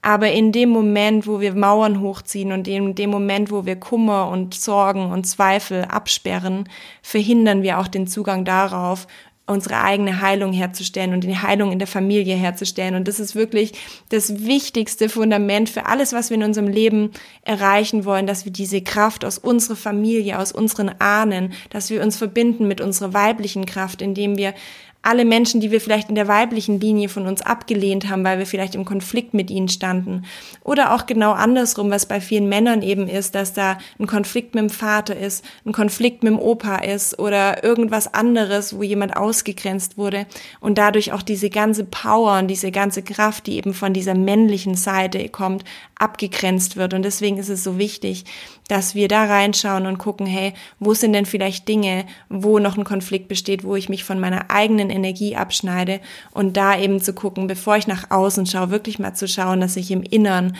Aber 0.00 0.30
in 0.30 0.52
dem 0.52 0.68
Moment, 0.68 1.26
wo 1.26 1.40
wir 1.40 1.54
Mauern 1.54 2.00
hochziehen 2.00 2.52
und 2.52 2.68
in 2.68 2.94
dem 2.94 3.10
Moment, 3.10 3.50
wo 3.50 3.66
wir 3.66 3.74
Kummer 3.74 4.28
und 4.28 4.54
Sorgen 4.54 5.10
und 5.10 5.26
Zweifel 5.26 5.84
absperren, 5.86 6.68
verhindern 7.02 7.62
wir 7.62 7.80
auch 7.80 7.88
den 7.88 8.06
Zugang 8.06 8.44
darauf, 8.44 9.08
unsere 9.48 9.82
eigene 9.82 10.20
Heilung 10.20 10.52
herzustellen 10.52 11.14
und 11.14 11.24
die 11.24 11.36
Heilung 11.36 11.72
in 11.72 11.78
der 11.78 11.88
Familie 11.88 12.36
herzustellen. 12.36 12.94
Und 12.94 13.08
das 13.08 13.18
ist 13.18 13.34
wirklich 13.34 13.72
das 14.10 14.44
wichtigste 14.44 15.08
Fundament 15.08 15.68
für 15.70 15.86
alles, 15.86 16.12
was 16.12 16.30
wir 16.30 16.36
in 16.36 16.42
unserem 16.42 16.68
Leben 16.68 17.10
erreichen 17.42 18.04
wollen, 18.04 18.26
dass 18.26 18.44
wir 18.44 18.52
diese 18.52 18.82
Kraft 18.82 19.24
aus 19.24 19.38
unserer 19.38 19.76
Familie, 19.76 20.38
aus 20.38 20.52
unseren 20.52 20.90
Ahnen, 20.98 21.52
dass 21.70 21.90
wir 21.90 22.02
uns 22.02 22.16
verbinden 22.16 22.68
mit 22.68 22.80
unserer 22.80 23.14
weiblichen 23.14 23.66
Kraft, 23.66 24.02
indem 24.02 24.36
wir 24.36 24.54
alle 25.02 25.24
Menschen, 25.24 25.60
die 25.60 25.70
wir 25.70 25.80
vielleicht 25.80 26.08
in 26.08 26.16
der 26.16 26.28
weiblichen 26.28 26.80
Linie 26.80 27.08
von 27.08 27.26
uns 27.26 27.40
abgelehnt 27.40 28.10
haben, 28.10 28.24
weil 28.24 28.38
wir 28.38 28.46
vielleicht 28.46 28.74
im 28.74 28.84
Konflikt 28.84 29.32
mit 29.32 29.50
ihnen 29.50 29.68
standen. 29.68 30.24
Oder 30.64 30.94
auch 30.94 31.06
genau 31.06 31.32
andersrum, 31.32 31.90
was 31.90 32.06
bei 32.06 32.20
vielen 32.20 32.48
Männern 32.48 32.82
eben 32.82 33.08
ist, 33.08 33.34
dass 33.34 33.52
da 33.52 33.78
ein 33.98 34.06
Konflikt 34.06 34.54
mit 34.54 34.62
dem 34.62 34.70
Vater 34.70 35.16
ist, 35.16 35.44
ein 35.64 35.72
Konflikt 35.72 36.24
mit 36.24 36.32
dem 36.32 36.40
Opa 36.40 36.76
ist 36.76 37.18
oder 37.18 37.62
irgendwas 37.62 38.12
anderes, 38.12 38.76
wo 38.76 38.82
jemand 38.82 39.16
ausgegrenzt 39.16 39.96
wurde 39.96 40.26
und 40.60 40.78
dadurch 40.78 41.12
auch 41.12 41.22
diese 41.22 41.48
ganze 41.48 41.84
Power 41.84 42.38
und 42.38 42.48
diese 42.48 42.72
ganze 42.72 43.02
Kraft, 43.02 43.46
die 43.46 43.56
eben 43.56 43.74
von 43.74 43.92
dieser 43.92 44.14
männlichen 44.14 44.74
Seite 44.74 45.28
kommt, 45.28 45.64
abgegrenzt 45.98 46.76
wird. 46.76 46.92
Und 46.92 47.02
deswegen 47.02 47.38
ist 47.38 47.48
es 47.48 47.64
so 47.64 47.78
wichtig, 47.78 48.24
dass 48.68 48.94
wir 48.94 49.08
da 49.08 49.24
reinschauen 49.24 49.86
und 49.86 49.98
gucken, 49.98 50.26
hey, 50.26 50.52
wo 50.78 50.94
sind 50.94 51.12
denn 51.14 51.26
vielleicht 51.26 51.66
Dinge, 51.68 52.04
wo 52.28 52.58
noch 52.58 52.76
ein 52.76 52.84
Konflikt 52.84 53.28
besteht, 53.28 53.64
wo 53.64 53.74
ich 53.76 53.88
mich 53.88 54.04
von 54.04 54.20
meiner 54.20 54.50
eigenen 54.50 54.87
Energie 54.90 55.36
abschneide 55.36 56.00
und 56.32 56.56
da 56.56 56.78
eben 56.78 57.00
zu 57.00 57.12
gucken, 57.12 57.46
bevor 57.46 57.76
ich 57.76 57.86
nach 57.86 58.10
außen 58.10 58.46
schaue, 58.46 58.70
wirklich 58.70 58.98
mal 58.98 59.14
zu 59.14 59.28
schauen, 59.28 59.60
dass 59.60 59.76
ich 59.76 59.90
im 59.90 60.02
Innern 60.02 60.56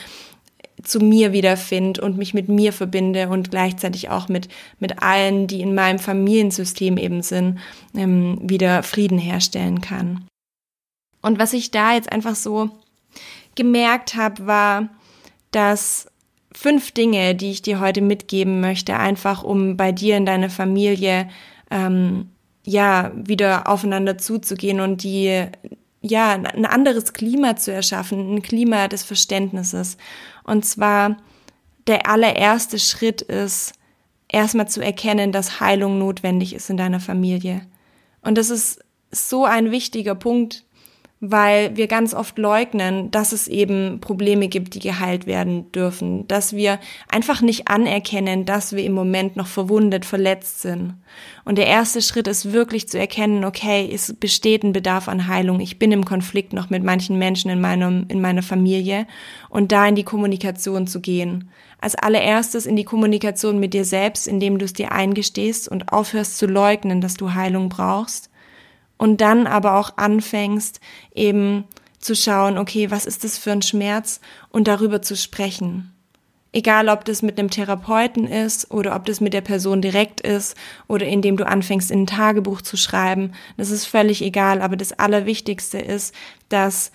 zu 0.82 1.00
mir 1.00 1.32
wiederfinde 1.32 2.00
und 2.00 2.16
mich 2.16 2.34
mit 2.34 2.48
mir 2.48 2.72
verbinde 2.72 3.28
und 3.28 3.50
gleichzeitig 3.50 4.10
auch 4.10 4.28
mit, 4.28 4.48
mit 4.78 5.02
allen, 5.02 5.46
die 5.46 5.60
in 5.60 5.74
meinem 5.74 5.98
Familiensystem 5.98 6.96
eben 6.96 7.22
sind, 7.22 7.58
ähm, 7.96 8.38
wieder 8.42 8.82
Frieden 8.82 9.18
herstellen 9.18 9.80
kann. 9.80 10.24
Und 11.20 11.38
was 11.38 11.52
ich 11.52 11.70
da 11.70 11.94
jetzt 11.94 12.12
einfach 12.12 12.36
so 12.36 12.70
gemerkt 13.56 14.14
habe, 14.14 14.46
war, 14.46 14.88
dass 15.50 16.06
fünf 16.52 16.92
Dinge, 16.92 17.34
die 17.34 17.50
ich 17.50 17.62
dir 17.62 17.80
heute 17.80 18.00
mitgeben 18.00 18.60
möchte, 18.60 18.96
einfach 18.96 19.42
um 19.42 19.76
bei 19.76 19.92
dir 19.92 20.16
in 20.16 20.26
deiner 20.26 20.50
Familie 20.50 21.28
ähm, 21.70 22.30
ja 22.68 23.12
wieder 23.14 23.66
aufeinander 23.66 24.18
zuzugehen 24.18 24.80
und 24.80 25.02
die 25.02 25.46
ja 26.02 26.32
ein 26.32 26.66
anderes 26.66 27.14
Klima 27.14 27.56
zu 27.56 27.72
erschaffen, 27.72 28.34
ein 28.34 28.42
Klima 28.42 28.88
des 28.88 29.02
Verständnisses. 29.02 29.96
Und 30.44 30.66
zwar 30.66 31.16
der 31.86 32.08
allererste 32.08 32.78
Schritt 32.78 33.22
ist 33.22 33.72
erstmal 34.28 34.68
zu 34.68 34.82
erkennen, 34.82 35.32
dass 35.32 35.60
Heilung 35.60 35.98
notwendig 35.98 36.54
ist 36.54 36.68
in 36.68 36.76
deiner 36.76 37.00
Familie. 37.00 37.62
Und 38.20 38.36
das 38.36 38.50
ist 38.50 38.80
so 39.10 39.46
ein 39.46 39.70
wichtiger 39.70 40.14
Punkt, 40.14 40.64
weil 41.20 41.76
wir 41.76 41.88
ganz 41.88 42.14
oft 42.14 42.38
leugnen, 42.38 43.10
dass 43.10 43.32
es 43.32 43.48
eben 43.48 44.00
Probleme 44.00 44.46
gibt, 44.46 44.74
die 44.74 44.78
geheilt 44.78 45.26
werden 45.26 45.70
dürfen, 45.72 46.28
dass 46.28 46.54
wir 46.54 46.78
einfach 47.08 47.40
nicht 47.40 47.66
anerkennen, 47.66 48.44
dass 48.44 48.72
wir 48.72 48.84
im 48.84 48.92
Moment 48.92 49.34
noch 49.34 49.48
verwundet, 49.48 50.04
verletzt 50.04 50.62
sind. 50.62 50.94
Und 51.44 51.58
der 51.58 51.66
erste 51.66 52.02
Schritt 52.02 52.28
ist 52.28 52.52
wirklich 52.52 52.88
zu 52.88 53.00
erkennen, 53.00 53.44
okay, 53.44 53.90
es 53.92 54.14
besteht 54.14 54.62
ein 54.62 54.72
Bedarf 54.72 55.08
an 55.08 55.26
Heilung. 55.26 55.58
Ich 55.58 55.80
bin 55.80 55.90
im 55.90 56.04
Konflikt 56.04 56.52
noch 56.52 56.70
mit 56.70 56.84
manchen 56.84 57.18
Menschen 57.18 57.50
in 57.50 57.60
meinem, 57.60 58.04
in 58.08 58.20
meiner 58.20 58.42
Familie 58.42 59.06
und 59.48 59.72
da 59.72 59.88
in 59.88 59.96
die 59.96 60.04
Kommunikation 60.04 60.86
zu 60.86 61.00
gehen. 61.00 61.50
Als 61.80 61.96
allererstes 61.96 62.64
in 62.64 62.76
die 62.76 62.84
Kommunikation 62.84 63.58
mit 63.58 63.74
dir 63.74 63.84
selbst, 63.84 64.28
indem 64.28 64.58
du 64.58 64.64
es 64.64 64.72
dir 64.72 64.92
eingestehst 64.92 65.68
und 65.68 65.92
aufhörst 65.92 66.38
zu 66.38 66.46
leugnen, 66.46 67.00
dass 67.00 67.14
du 67.14 67.34
Heilung 67.34 67.68
brauchst 67.70 68.27
und 68.98 69.20
dann 69.20 69.46
aber 69.46 69.76
auch 69.76 69.96
anfängst, 69.96 70.80
eben 71.14 71.64
zu 71.98 72.14
schauen, 72.14 72.58
okay, 72.58 72.90
was 72.90 73.06
ist 73.06 73.24
das 73.24 73.38
für 73.38 73.52
ein 73.52 73.62
Schmerz 73.62 74.20
und 74.50 74.68
darüber 74.68 75.02
zu 75.02 75.16
sprechen. 75.16 75.92
Egal, 76.52 76.88
ob 76.88 77.04
das 77.04 77.22
mit 77.22 77.38
einem 77.38 77.50
Therapeuten 77.50 78.26
ist 78.26 78.70
oder 78.70 78.96
ob 78.96 79.04
das 79.04 79.20
mit 79.20 79.34
der 79.34 79.42
Person 79.42 79.82
direkt 79.82 80.20
ist 80.20 80.56
oder 80.86 81.06
indem 81.06 81.36
du 81.36 81.46
anfängst, 81.46 81.90
in 81.90 82.02
ein 82.02 82.06
Tagebuch 82.06 82.62
zu 82.62 82.76
schreiben. 82.76 83.32
Das 83.58 83.70
ist 83.70 83.84
völlig 83.84 84.22
egal. 84.22 84.62
Aber 84.62 84.76
das 84.76 84.98
Allerwichtigste 84.98 85.78
ist, 85.78 86.14
dass 86.48 86.90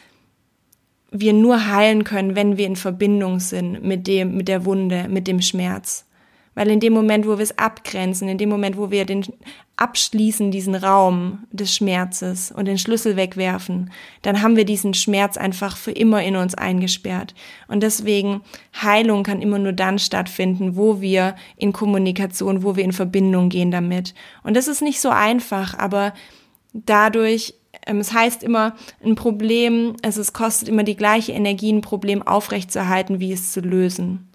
wir 1.11 1.33
nur 1.33 1.67
heilen 1.67 2.03
können, 2.03 2.35
wenn 2.35 2.57
wir 2.57 2.65
in 2.65 2.75
Verbindung 2.75 3.39
sind 3.39 3.83
mit 3.83 4.07
dem, 4.07 4.35
mit 4.35 4.47
der 4.47 4.65
Wunde, 4.65 5.07
mit 5.07 5.27
dem 5.27 5.41
Schmerz. 5.41 6.05
Weil 6.55 6.69
in 6.69 6.79
dem 6.79 6.93
Moment, 6.93 7.25
wo 7.25 7.37
wir 7.37 7.43
es 7.43 7.57
abgrenzen, 7.57 8.27
in 8.27 8.37
dem 8.37 8.49
Moment, 8.49 8.77
wo 8.77 8.91
wir 8.91 9.05
den 9.05 9.25
abschließen, 9.75 10.51
diesen 10.51 10.75
Raum 10.75 11.39
des 11.51 11.75
Schmerzes 11.75 12.51
und 12.51 12.65
den 12.65 12.77
Schlüssel 12.77 13.15
wegwerfen, 13.15 13.91
dann 14.21 14.41
haben 14.41 14.55
wir 14.55 14.65
diesen 14.65 14.93
Schmerz 14.93 15.35
einfach 15.35 15.77
für 15.77 15.91
immer 15.91 16.23
in 16.23 16.35
uns 16.35 16.53
eingesperrt. 16.53 17.33
Und 17.67 17.81
deswegen, 17.81 18.41
Heilung 18.79 19.23
kann 19.23 19.41
immer 19.41 19.57
nur 19.57 19.73
dann 19.73 19.97
stattfinden, 19.97 20.75
wo 20.75 21.01
wir 21.01 21.35
in 21.57 21.73
Kommunikation, 21.73 22.63
wo 22.63 22.75
wir 22.75 22.83
in 22.83 22.93
Verbindung 22.93 23.49
gehen 23.49 23.71
damit. 23.71 24.13
Und 24.43 24.55
das 24.55 24.67
ist 24.67 24.81
nicht 24.81 25.01
so 25.01 25.09
einfach, 25.09 25.77
aber 25.77 26.13
dadurch 26.73 27.55
ähm, 27.87 27.99
es 27.99 28.13
heißt 28.13 28.43
immer, 28.43 28.75
ein 29.03 29.15
Problem, 29.15 29.95
also 30.03 30.21
es 30.21 30.33
kostet 30.33 30.69
immer 30.69 30.83
die 30.83 30.95
gleiche 30.95 31.31
Energie, 31.31 31.71
ein 31.71 31.81
Problem 31.81 32.21
aufrechtzuerhalten, 32.21 33.19
wie 33.19 33.33
es 33.33 33.51
zu 33.51 33.61
lösen. 33.61 34.29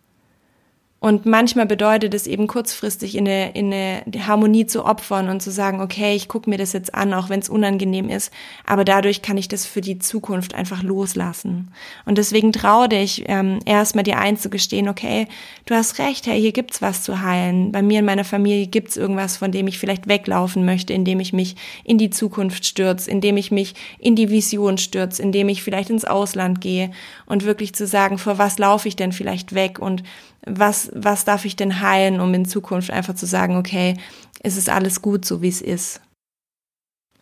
Und 1.01 1.27
manchmal 1.27 1.67
bedeutet 1.67 2.13
es 2.13 2.27
eben 2.27 2.49
kurzfristig 2.49 3.17
in 3.17 3.29
eine, 3.29 3.53
in 3.53 3.73
eine 3.73 4.27
Harmonie 4.27 4.67
zu 4.67 4.85
opfern 4.85 5.29
und 5.29 5.41
zu 5.41 5.53
sagen, 5.53 5.81
okay, 5.81 6.17
ich 6.17 6.27
gucke 6.27 6.51
mir 6.51 6.59
das 6.59 6.73
jetzt 6.73 6.93
an, 6.93 7.15
auch 7.15 7.29
wenn 7.29 7.39
es 7.39 7.49
unangenehm 7.49 8.09
ist, 8.09 8.33
aber 8.67 8.85
dadurch 8.85 9.23
kann 9.23 9.39
ich 9.39 9.47
das 9.47 9.65
für 9.65 9.81
die 9.81 10.01
Zukunft 10.01 10.57
einfach 10.57 10.83
loslassen. 10.83 11.71
Und 12.05 12.19
deswegen 12.19 12.53
traue 12.53 12.89
dich 12.89 13.25
ähm, 13.29 13.61
erstmal 13.65 14.03
dir 14.03 14.19
einzugestehen, 14.19 14.89
okay, 14.89 15.29
du 15.67 15.77
hast 15.77 16.01
recht, 16.01 16.27
hey, 16.27 16.41
hier 16.41 16.51
gibt's 16.51 16.83
was 16.83 17.05
zu 17.05 17.23
heilen. 17.23 17.71
Bei 17.71 17.81
mir 17.81 18.01
in 18.01 18.05
meiner 18.05 18.25
Familie 18.25 18.67
gibt's 18.67 18.97
irgendwas, 18.97 19.37
von 19.37 19.53
dem 19.53 19.69
ich 19.69 19.79
vielleicht 19.79 20.09
weglaufen 20.09 20.65
möchte, 20.65 20.95
indem 20.95 21.21
ich 21.21 21.33
mich 21.33 21.55
in 21.85 21.99
die 21.99 22.11
Zukunft 22.11 22.67
stürze, 22.67 23.09
indem 23.09 23.37
ich 23.37 23.53
mich 23.53 23.77
in 24.01 24.17
die 24.17 24.31
Vision 24.31 24.79
stürze, 24.79 25.23
indem 25.23 25.49
ich 25.49 25.63
vielleicht 25.63 25.91
ins 25.91 26.05
Ausland 26.05 26.61
gehe 26.61 26.91
und 27.25 27.45
wirklich 27.45 27.73
zu 27.73 27.87
sagen, 27.87 28.19
vor 28.19 28.39
was 28.39 28.59
laufe 28.59 28.89
ich 28.89 28.97
denn 28.97 29.13
vielleicht 29.13 29.55
weg 29.55 29.79
und 29.79 30.03
was, 30.49 30.91
was 30.95 31.25
darf 31.25 31.45
ich 31.45 31.57
denn 31.57 31.81
heilen, 31.81 32.21
um 32.21 32.33
in 32.35 32.45
Zukunft 32.45 32.91
einfach 32.91 33.15
zu 33.15 33.27
sagen, 33.27 33.57
okay, 33.57 33.97
es 34.41 34.57
ist 34.57 34.69
alles 34.69 35.03
gut, 35.03 35.25
so 35.25 35.43
wie 35.43 35.49
es 35.49 35.61
ist. 35.61 36.01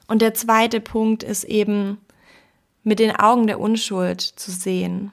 Und 0.08 0.22
der 0.22 0.34
zweite 0.34 0.80
Punkt 0.80 1.22
ist 1.22 1.44
eben, 1.44 1.98
mit 2.86 3.00
den 3.00 3.16
Augen 3.16 3.48
der 3.48 3.58
Unschuld 3.58 4.20
zu 4.20 4.52
sehen. 4.52 5.10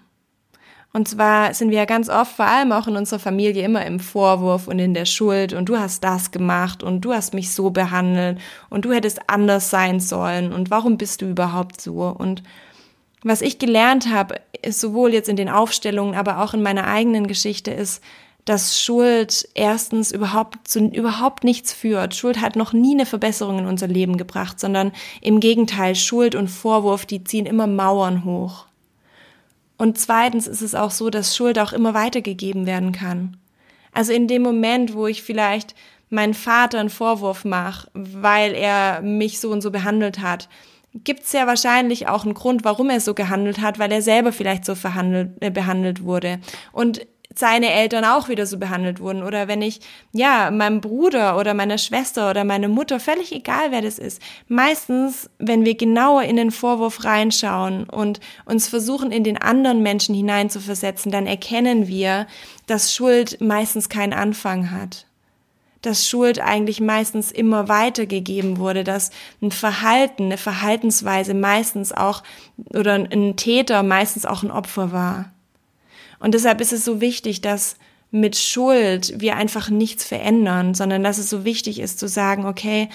Und 0.95 1.07
zwar 1.07 1.55
sind 1.55 1.71
wir 1.71 1.79
ja 1.79 1.85
ganz 1.85 2.07
oft, 2.07 2.35
vor 2.35 2.45
allem 2.45 2.71
auch 2.71 2.87
in 2.87 2.95
unserer 2.95 3.17
Familie, 3.17 3.65
immer 3.65 3.83
im 3.83 3.99
Vorwurf 3.99 4.67
und 4.67 4.77
in 4.77 4.93
der 4.93 5.05
Schuld 5.05 5.53
und 5.53 5.67
du 5.69 5.79
hast 5.79 6.03
das 6.03 6.29
gemacht 6.29 6.83
und 6.83 7.01
du 7.01 7.13
hast 7.13 7.33
mich 7.33 7.51
so 7.51 7.71
behandelt 7.71 8.39
und 8.69 8.85
du 8.85 8.93
hättest 8.93 9.27
anders 9.27 9.71
sein 9.71 9.99
sollen 9.99 10.53
und 10.53 10.69
warum 10.69 10.97
bist 10.97 11.23
du 11.23 11.25
überhaupt 11.25 11.81
so? 11.81 12.09
Und 12.15 12.43
was 13.23 13.41
ich 13.41 13.57
gelernt 13.57 14.13
habe, 14.13 14.35
sowohl 14.69 15.13
jetzt 15.13 15.29
in 15.29 15.35
den 15.35 15.49
Aufstellungen, 15.49 16.15
aber 16.15 16.39
auch 16.39 16.53
in 16.53 16.63
meiner 16.63 16.87
eigenen 16.87 17.27
Geschichte, 17.27 17.71
ist, 17.71 18.01
dass 18.45 18.81
Schuld 18.81 19.47
erstens 19.53 20.11
überhaupt 20.11 20.67
zu 20.67 20.79
überhaupt 20.79 21.43
nichts 21.43 21.71
führt. 21.71 22.13
Schuld 22.13 22.41
hat 22.41 22.55
noch 22.55 22.73
nie 22.73 22.93
eine 22.93 23.05
Verbesserung 23.05 23.59
in 23.59 23.67
unser 23.67 23.87
Leben 23.87 24.17
gebracht, 24.17 24.59
sondern 24.59 24.91
im 25.21 25.39
Gegenteil, 25.39 25.95
Schuld 25.95 26.35
und 26.35 26.49
Vorwurf, 26.49 27.05
die 27.05 27.23
ziehen 27.23 27.45
immer 27.45 27.67
Mauern 27.67 28.25
hoch. 28.25 28.65
Und 29.77 29.97
zweitens 29.97 30.47
ist 30.47 30.61
es 30.61 30.75
auch 30.75 30.91
so, 30.91 31.09
dass 31.09 31.35
Schuld 31.35 31.57
auch 31.57 31.73
immer 31.73 31.93
weitergegeben 31.93 32.65
werden 32.65 32.91
kann. 32.91 33.37
Also 33.93 34.11
in 34.11 34.27
dem 34.27 34.41
Moment, 34.41 34.93
wo 34.93 35.07
ich 35.07 35.23
vielleicht 35.23 35.75
meinen 36.09 36.33
Vater 36.33 36.79
einen 36.79 36.89
Vorwurf 36.89 37.45
mache, 37.45 37.89
weil 37.93 38.53
er 38.53 39.01
mich 39.01 39.39
so 39.39 39.49
und 39.51 39.61
so 39.61 39.71
behandelt 39.71 40.19
hat, 40.19 40.47
gibt 40.93 41.23
es 41.23 41.31
ja 41.31 41.47
wahrscheinlich 41.47 42.07
auch 42.07 42.23
einen 42.23 42.33
Grund, 42.33 42.63
warum 42.63 42.89
er 42.89 42.99
so 42.99 43.13
gehandelt 43.13 43.61
hat, 43.61 43.79
weil 43.79 43.91
er 43.91 44.01
selber 44.01 44.31
vielleicht 44.31 44.65
so 44.65 44.75
verhandelt, 44.75 45.31
äh, 45.41 45.49
behandelt 45.49 46.03
wurde. 46.03 46.39
Und 46.71 47.05
seine 47.35 47.71
Eltern 47.71 48.05
auch 48.05 48.29
wieder 48.29 48.45
so 48.45 48.59
behandelt 48.59 48.99
wurden 48.99 49.23
oder 49.23 49.47
wenn 49.47 49.61
ich, 49.61 49.79
ja, 50.11 50.51
meinem 50.51 50.81
Bruder 50.81 51.37
oder 51.37 51.53
meiner 51.53 51.77
Schwester 51.77 52.29
oder 52.29 52.43
meine 52.43 52.67
Mutter, 52.67 52.99
völlig 52.99 53.31
egal 53.31 53.71
wer 53.71 53.81
das 53.81 53.97
ist, 53.97 54.21
meistens, 54.47 55.29
wenn 55.39 55.65
wir 55.65 55.75
genauer 55.75 56.23
in 56.23 56.35
den 56.35 56.51
Vorwurf 56.51 57.03
reinschauen 57.03 57.85
und 57.89 58.19
uns 58.45 58.67
versuchen, 58.67 59.11
in 59.11 59.23
den 59.23 59.37
anderen 59.37 59.81
Menschen 59.81 60.13
hineinzuversetzen, 60.13 61.11
dann 61.11 61.25
erkennen 61.25 61.87
wir, 61.87 62.27
dass 62.67 62.93
Schuld 62.93 63.41
meistens 63.41 63.89
keinen 63.89 64.13
Anfang 64.13 64.71
hat 64.71 65.07
dass 65.83 66.09
Schuld 66.09 66.39
eigentlich 66.39 66.81
meistens 66.81 67.31
immer 67.31 67.69
weitergegeben 67.69 68.57
wurde, 68.57 68.83
dass 68.83 69.11
ein 69.41 69.51
Verhalten, 69.51 70.25
eine 70.25 70.37
Verhaltensweise 70.37 71.33
meistens 71.33 71.91
auch 71.91 72.23
oder 72.73 72.93
ein 72.93 73.35
Täter 73.35 73.83
meistens 73.83 74.25
auch 74.25 74.43
ein 74.43 74.51
Opfer 74.51 74.91
war. 74.91 75.31
Und 76.19 76.33
deshalb 76.33 76.61
ist 76.61 76.73
es 76.73 76.85
so 76.85 77.01
wichtig, 77.01 77.41
dass 77.41 77.75
mit 78.11 78.37
Schuld 78.37 79.19
wir 79.19 79.35
einfach 79.35 79.69
nichts 79.69 80.05
verändern, 80.05 80.73
sondern 80.73 81.03
dass 81.03 81.17
es 81.17 81.29
so 81.29 81.45
wichtig 81.45 81.79
ist 81.79 81.99
zu 81.99 82.07
sagen, 82.07 82.45
okay, 82.45 82.87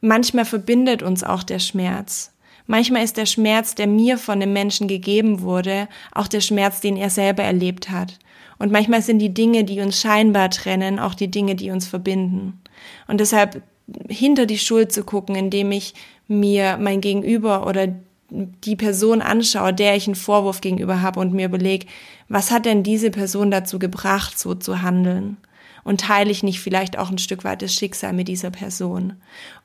manchmal 0.00 0.44
verbindet 0.44 1.02
uns 1.02 1.22
auch 1.22 1.42
der 1.42 1.58
Schmerz. 1.58 2.32
Manchmal 2.66 3.04
ist 3.04 3.18
der 3.18 3.26
Schmerz, 3.26 3.74
der 3.74 3.86
mir 3.86 4.16
von 4.16 4.40
dem 4.40 4.52
Menschen 4.52 4.88
gegeben 4.88 5.42
wurde, 5.42 5.86
auch 6.12 6.28
der 6.28 6.40
Schmerz, 6.40 6.80
den 6.80 6.96
er 6.96 7.10
selber 7.10 7.42
erlebt 7.42 7.90
hat. 7.90 8.18
Und 8.58 8.72
manchmal 8.72 9.02
sind 9.02 9.18
die 9.18 9.34
Dinge, 9.34 9.64
die 9.64 9.80
uns 9.80 10.00
scheinbar 10.00 10.50
trennen, 10.50 10.98
auch 10.98 11.14
die 11.14 11.30
Dinge, 11.30 11.54
die 11.54 11.70
uns 11.70 11.86
verbinden. 11.86 12.60
Und 13.08 13.20
deshalb 13.20 13.62
hinter 14.08 14.46
die 14.46 14.58
Schuld 14.58 14.92
zu 14.92 15.04
gucken, 15.04 15.34
indem 15.34 15.72
ich 15.72 15.94
mir 16.28 16.78
mein 16.78 17.00
Gegenüber 17.00 17.66
oder 17.66 17.88
die 18.30 18.76
Person 18.76 19.20
anschaue, 19.20 19.72
der 19.72 19.96
ich 19.96 20.06
einen 20.06 20.14
Vorwurf 20.14 20.60
gegenüber 20.60 21.02
habe 21.02 21.20
und 21.20 21.34
mir 21.34 21.46
überlege, 21.46 21.86
was 22.28 22.50
hat 22.50 22.64
denn 22.64 22.82
diese 22.82 23.10
Person 23.10 23.50
dazu 23.50 23.78
gebracht, 23.78 24.38
so 24.38 24.54
zu 24.54 24.82
handeln? 24.82 25.36
Und 25.84 26.00
teile 26.00 26.30
ich 26.30 26.42
nicht 26.42 26.60
vielleicht 26.60 26.98
auch 26.98 27.10
ein 27.10 27.18
Stück 27.18 27.44
weit 27.44 27.62
das 27.62 27.74
Schicksal 27.74 28.12
mit 28.12 28.28
dieser 28.28 28.50
Person? 28.50 29.14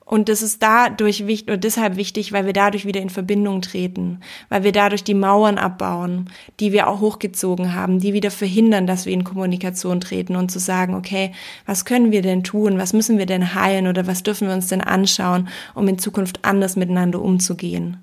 Und 0.09 0.27
das 0.27 0.41
ist 0.41 0.63
dadurch 0.63 1.27
wichtig 1.27 1.53
und 1.53 1.63
deshalb 1.63 1.95
wichtig, 1.95 2.31
weil 2.31 2.47
wir 2.47 2.53
dadurch 2.53 2.87
wieder 2.87 2.99
in 2.99 3.11
Verbindung 3.11 3.61
treten, 3.61 4.21
weil 4.49 4.63
wir 4.63 4.71
dadurch 4.71 5.03
die 5.03 5.13
Mauern 5.13 5.59
abbauen, 5.59 6.31
die 6.59 6.71
wir 6.71 6.87
auch 6.87 6.99
hochgezogen 6.99 7.75
haben, 7.75 7.99
die 7.99 8.11
wieder 8.11 8.31
verhindern, 8.31 8.87
dass 8.87 9.05
wir 9.05 9.13
in 9.13 9.23
Kommunikation 9.23 10.01
treten 10.01 10.35
und 10.35 10.49
zu 10.49 10.57
sagen, 10.57 10.95
okay, 10.95 11.31
was 11.67 11.85
können 11.85 12.11
wir 12.11 12.23
denn 12.23 12.43
tun, 12.43 12.79
was 12.79 12.93
müssen 12.93 13.19
wir 13.19 13.27
denn 13.27 13.53
heilen 13.53 13.85
oder 13.85 14.07
was 14.07 14.23
dürfen 14.23 14.47
wir 14.47 14.55
uns 14.55 14.65
denn 14.65 14.81
anschauen, 14.81 15.47
um 15.75 15.87
in 15.87 15.99
Zukunft 15.99 16.43
anders 16.43 16.75
miteinander 16.75 17.21
umzugehen. 17.21 18.01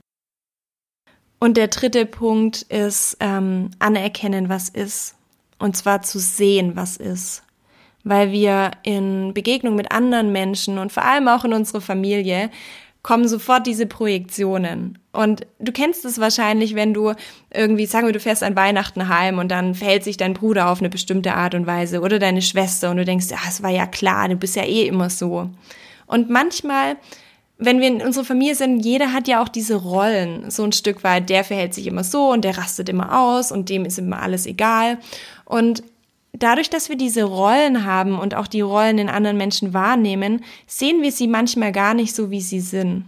Und 1.40 1.56
der 1.56 1.66
dritte 1.66 2.06
Punkt 2.06 2.62
ist 2.62 3.16
ähm, 3.18 3.72
anerkennen, 3.80 4.48
was 4.48 4.68
ist. 4.68 5.16
Und 5.58 5.76
zwar 5.76 6.02
zu 6.02 6.20
sehen, 6.20 6.76
was 6.76 6.96
ist 6.96 7.42
weil 8.06 8.30
wir 8.30 8.70
in 8.84 9.34
Begegnung 9.34 9.74
mit 9.74 9.90
anderen 9.90 10.30
Menschen 10.30 10.78
und 10.78 10.92
vor 10.92 11.04
allem 11.04 11.26
auch 11.26 11.44
in 11.44 11.52
unserer 11.52 11.80
Familie 11.80 12.50
kommen 13.02 13.26
sofort 13.26 13.66
diese 13.66 13.86
Projektionen. 13.86 14.98
Und 15.10 15.44
du 15.58 15.72
kennst 15.72 16.04
es 16.04 16.20
wahrscheinlich, 16.20 16.76
wenn 16.76 16.94
du 16.94 17.14
irgendwie, 17.52 17.86
sagen 17.86 18.06
wir, 18.06 18.12
du 18.12 18.20
fährst 18.20 18.44
an 18.44 18.54
Weihnachten 18.54 19.08
heim 19.08 19.38
und 19.38 19.48
dann 19.48 19.74
verhält 19.74 20.04
sich 20.04 20.16
dein 20.16 20.34
Bruder 20.34 20.70
auf 20.70 20.78
eine 20.78 20.88
bestimmte 20.88 21.34
Art 21.34 21.56
und 21.56 21.66
Weise 21.66 22.00
oder 22.00 22.20
deine 22.20 22.42
Schwester 22.42 22.92
und 22.92 22.98
du 22.98 23.04
denkst, 23.04 23.26
ja, 23.28 23.38
es 23.48 23.60
war 23.60 23.70
ja 23.70 23.86
klar, 23.86 24.28
du 24.28 24.36
bist 24.36 24.54
ja 24.54 24.62
eh 24.62 24.86
immer 24.86 25.10
so. 25.10 25.50
Und 26.06 26.30
manchmal, 26.30 26.96
wenn 27.58 27.80
wir 27.80 27.88
in 27.88 28.02
unserer 28.02 28.24
Familie 28.24 28.54
sind, 28.54 28.84
jeder 28.84 29.12
hat 29.12 29.26
ja 29.26 29.42
auch 29.42 29.48
diese 29.48 29.74
Rollen, 29.74 30.48
so 30.48 30.62
ein 30.62 30.72
Stück 30.72 31.02
weit, 31.02 31.28
der 31.28 31.42
verhält 31.42 31.74
sich 31.74 31.88
immer 31.88 32.04
so 32.04 32.30
und 32.30 32.44
der 32.44 32.56
rastet 32.56 32.88
immer 32.88 33.20
aus 33.20 33.50
und 33.50 33.68
dem 33.68 33.84
ist 33.84 33.98
immer 33.98 34.22
alles 34.22 34.46
egal. 34.46 34.98
Und 35.44 35.82
Dadurch, 36.38 36.68
dass 36.68 36.88
wir 36.90 36.96
diese 36.96 37.24
Rollen 37.24 37.84
haben 37.84 38.18
und 38.18 38.34
auch 38.34 38.46
die 38.46 38.60
Rollen 38.60 38.98
in 38.98 39.08
anderen 39.08 39.38
Menschen 39.38 39.72
wahrnehmen, 39.72 40.44
sehen 40.66 41.00
wir 41.00 41.10
sie 41.10 41.28
manchmal 41.28 41.72
gar 41.72 41.94
nicht 41.94 42.14
so, 42.14 42.30
wie 42.30 42.42
sie 42.42 42.60
sind. 42.60 43.04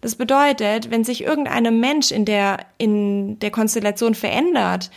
Das 0.00 0.14
bedeutet, 0.14 0.90
wenn 0.90 1.02
sich 1.02 1.24
irgendein 1.24 1.80
Mensch 1.80 2.12
in 2.12 2.24
der, 2.24 2.58
in 2.78 3.40
der 3.40 3.50
Konstellation 3.50 4.14
verändert, 4.14 4.90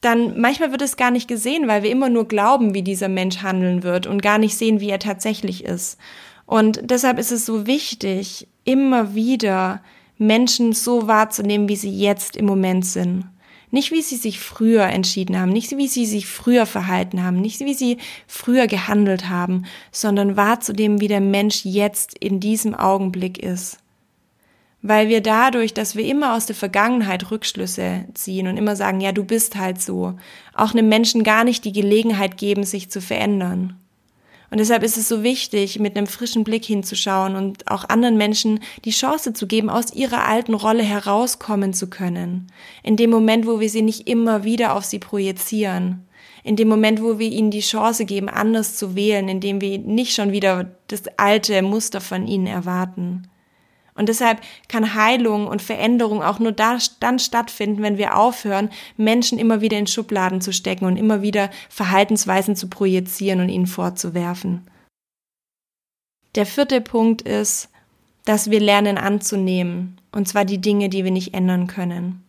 dann 0.00 0.38
manchmal 0.40 0.70
wird 0.70 0.82
es 0.82 0.96
gar 0.96 1.10
nicht 1.10 1.26
gesehen, 1.26 1.66
weil 1.66 1.82
wir 1.82 1.90
immer 1.90 2.08
nur 2.08 2.28
glauben, 2.28 2.72
wie 2.72 2.82
dieser 2.82 3.08
Mensch 3.08 3.38
handeln 3.38 3.82
wird 3.82 4.06
und 4.06 4.22
gar 4.22 4.38
nicht 4.38 4.56
sehen, 4.56 4.78
wie 4.78 4.90
er 4.90 5.00
tatsächlich 5.00 5.64
ist. 5.64 5.98
Und 6.46 6.82
deshalb 6.84 7.18
ist 7.18 7.32
es 7.32 7.46
so 7.46 7.66
wichtig, 7.66 8.46
immer 8.64 9.14
wieder 9.14 9.82
Menschen 10.18 10.72
so 10.72 11.08
wahrzunehmen, 11.08 11.68
wie 11.68 11.76
sie 11.76 11.90
jetzt 11.90 12.36
im 12.36 12.46
Moment 12.46 12.86
sind. 12.86 13.24
Nicht 13.74 13.90
wie 13.90 14.02
sie 14.02 14.14
sich 14.14 14.38
früher 14.38 14.84
entschieden 14.84 15.36
haben, 15.36 15.50
nicht 15.50 15.76
wie 15.76 15.88
sie 15.88 16.06
sich 16.06 16.28
früher 16.28 16.64
verhalten 16.64 17.24
haben, 17.24 17.40
nicht 17.40 17.58
wie 17.58 17.74
sie 17.74 17.98
früher 18.28 18.68
gehandelt 18.68 19.28
haben, 19.28 19.64
sondern 19.90 20.36
wahrzudem, 20.36 21.00
wie 21.00 21.08
der 21.08 21.20
Mensch 21.20 21.64
jetzt 21.64 22.16
in 22.16 22.38
diesem 22.38 22.76
Augenblick 22.76 23.36
ist. 23.36 23.78
weil 24.86 25.08
wir 25.08 25.22
dadurch, 25.22 25.72
dass 25.72 25.96
wir 25.96 26.04
immer 26.04 26.34
aus 26.34 26.44
der 26.44 26.54
Vergangenheit 26.54 27.30
Rückschlüsse 27.30 28.04
ziehen 28.12 28.46
und 28.46 28.58
immer 28.58 28.76
sagen, 28.76 29.00
ja, 29.00 29.12
du 29.12 29.24
bist 29.24 29.56
halt 29.56 29.80
so, 29.80 30.14
auch 30.52 30.72
einem 30.72 30.90
Menschen 30.90 31.24
gar 31.24 31.42
nicht 31.42 31.64
die 31.64 31.72
Gelegenheit 31.72 32.36
geben, 32.36 32.64
sich 32.64 32.90
zu 32.90 33.00
verändern. 33.00 33.80
Und 34.54 34.58
deshalb 34.58 34.84
ist 34.84 34.96
es 34.96 35.08
so 35.08 35.24
wichtig, 35.24 35.80
mit 35.80 35.96
einem 35.96 36.06
frischen 36.06 36.44
Blick 36.44 36.64
hinzuschauen 36.64 37.34
und 37.34 37.68
auch 37.68 37.88
anderen 37.88 38.16
Menschen 38.16 38.60
die 38.84 38.92
Chance 38.92 39.32
zu 39.32 39.48
geben, 39.48 39.68
aus 39.68 39.92
ihrer 39.92 40.28
alten 40.28 40.54
Rolle 40.54 40.84
herauskommen 40.84 41.74
zu 41.74 41.90
können. 41.90 42.46
In 42.84 42.96
dem 42.96 43.10
Moment, 43.10 43.48
wo 43.48 43.58
wir 43.58 43.68
sie 43.68 43.82
nicht 43.82 44.06
immer 44.06 44.44
wieder 44.44 44.76
auf 44.76 44.84
sie 44.84 45.00
projizieren. 45.00 46.06
In 46.44 46.54
dem 46.54 46.68
Moment, 46.68 47.02
wo 47.02 47.18
wir 47.18 47.32
ihnen 47.32 47.50
die 47.50 47.62
Chance 47.62 48.04
geben, 48.04 48.28
anders 48.28 48.76
zu 48.76 48.94
wählen, 48.94 49.28
indem 49.28 49.60
wir 49.60 49.76
nicht 49.80 50.14
schon 50.14 50.30
wieder 50.30 50.70
das 50.86 51.02
alte 51.16 51.60
Muster 51.62 52.00
von 52.00 52.28
ihnen 52.28 52.46
erwarten. 52.46 53.26
Und 53.96 54.08
deshalb 54.08 54.40
kann 54.68 54.94
Heilung 54.94 55.46
und 55.46 55.62
Veränderung 55.62 56.22
auch 56.22 56.40
nur 56.40 56.50
da, 56.50 56.78
dann 56.98 57.20
stattfinden, 57.20 57.82
wenn 57.82 57.96
wir 57.96 58.16
aufhören, 58.16 58.70
Menschen 58.96 59.38
immer 59.38 59.60
wieder 59.60 59.78
in 59.78 59.86
Schubladen 59.86 60.40
zu 60.40 60.52
stecken 60.52 60.84
und 60.84 60.96
immer 60.96 61.22
wieder 61.22 61.50
Verhaltensweisen 61.68 62.56
zu 62.56 62.68
projizieren 62.68 63.40
und 63.40 63.48
ihnen 63.48 63.68
vorzuwerfen. 63.68 64.66
Der 66.34 66.46
vierte 66.46 66.80
Punkt 66.80 67.22
ist, 67.22 67.68
dass 68.24 68.50
wir 68.50 68.58
lernen 68.58 68.98
anzunehmen, 68.98 70.00
und 70.10 70.26
zwar 70.26 70.44
die 70.44 70.60
Dinge, 70.60 70.88
die 70.88 71.04
wir 71.04 71.12
nicht 71.12 71.34
ändern 71.34 71.68
können. 71.68 72.24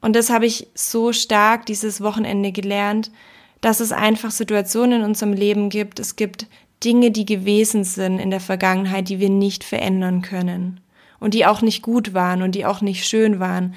Und 0.00 0.14
das 0.14 0.30
habe 0.30 0.46
ich 0.46 0.68
so 0.74 1.12
stark 1.12 1.66
dieses 1.66 2.00
Wochenende 2.00 2.52
gelernt, 2.52 3.10
dass 3.60 3.80
es 3.80 3.92
einfach 3.92 4.32
Situationen 4.32 5.00
in 5.00 5.06
unserem 5.06 5.32
Leben 5.32 5.70
gibt. 5.70 6.00
Es 6.00 6.16
gibt 6.16 6.46
Dinge, 6.84 7.10
die 7.10 7.26
gewesen 7.26 7.84
sind 7.84 8.18
in 8.18 8.30
der 8.30 8.40
Vergangenheit, 8.40 9.08
die 9.08 9.20
wir 9.20 9.30
nicht 9.30 9.64
verändern 9.64 10.22
können 10.22 10.80
und 11.20 11.34
die 11.34 11.46
auch 11.46 11.62
nicht 11.62 11.82
gut 11.82 12.14
waren 12.14 12.42
und 12.42 12.54
die 12.54 12.66
auch 12.66 12.80
nicht 12.80 13.06
schön 13.06 13.38
waren. 13.38 13.74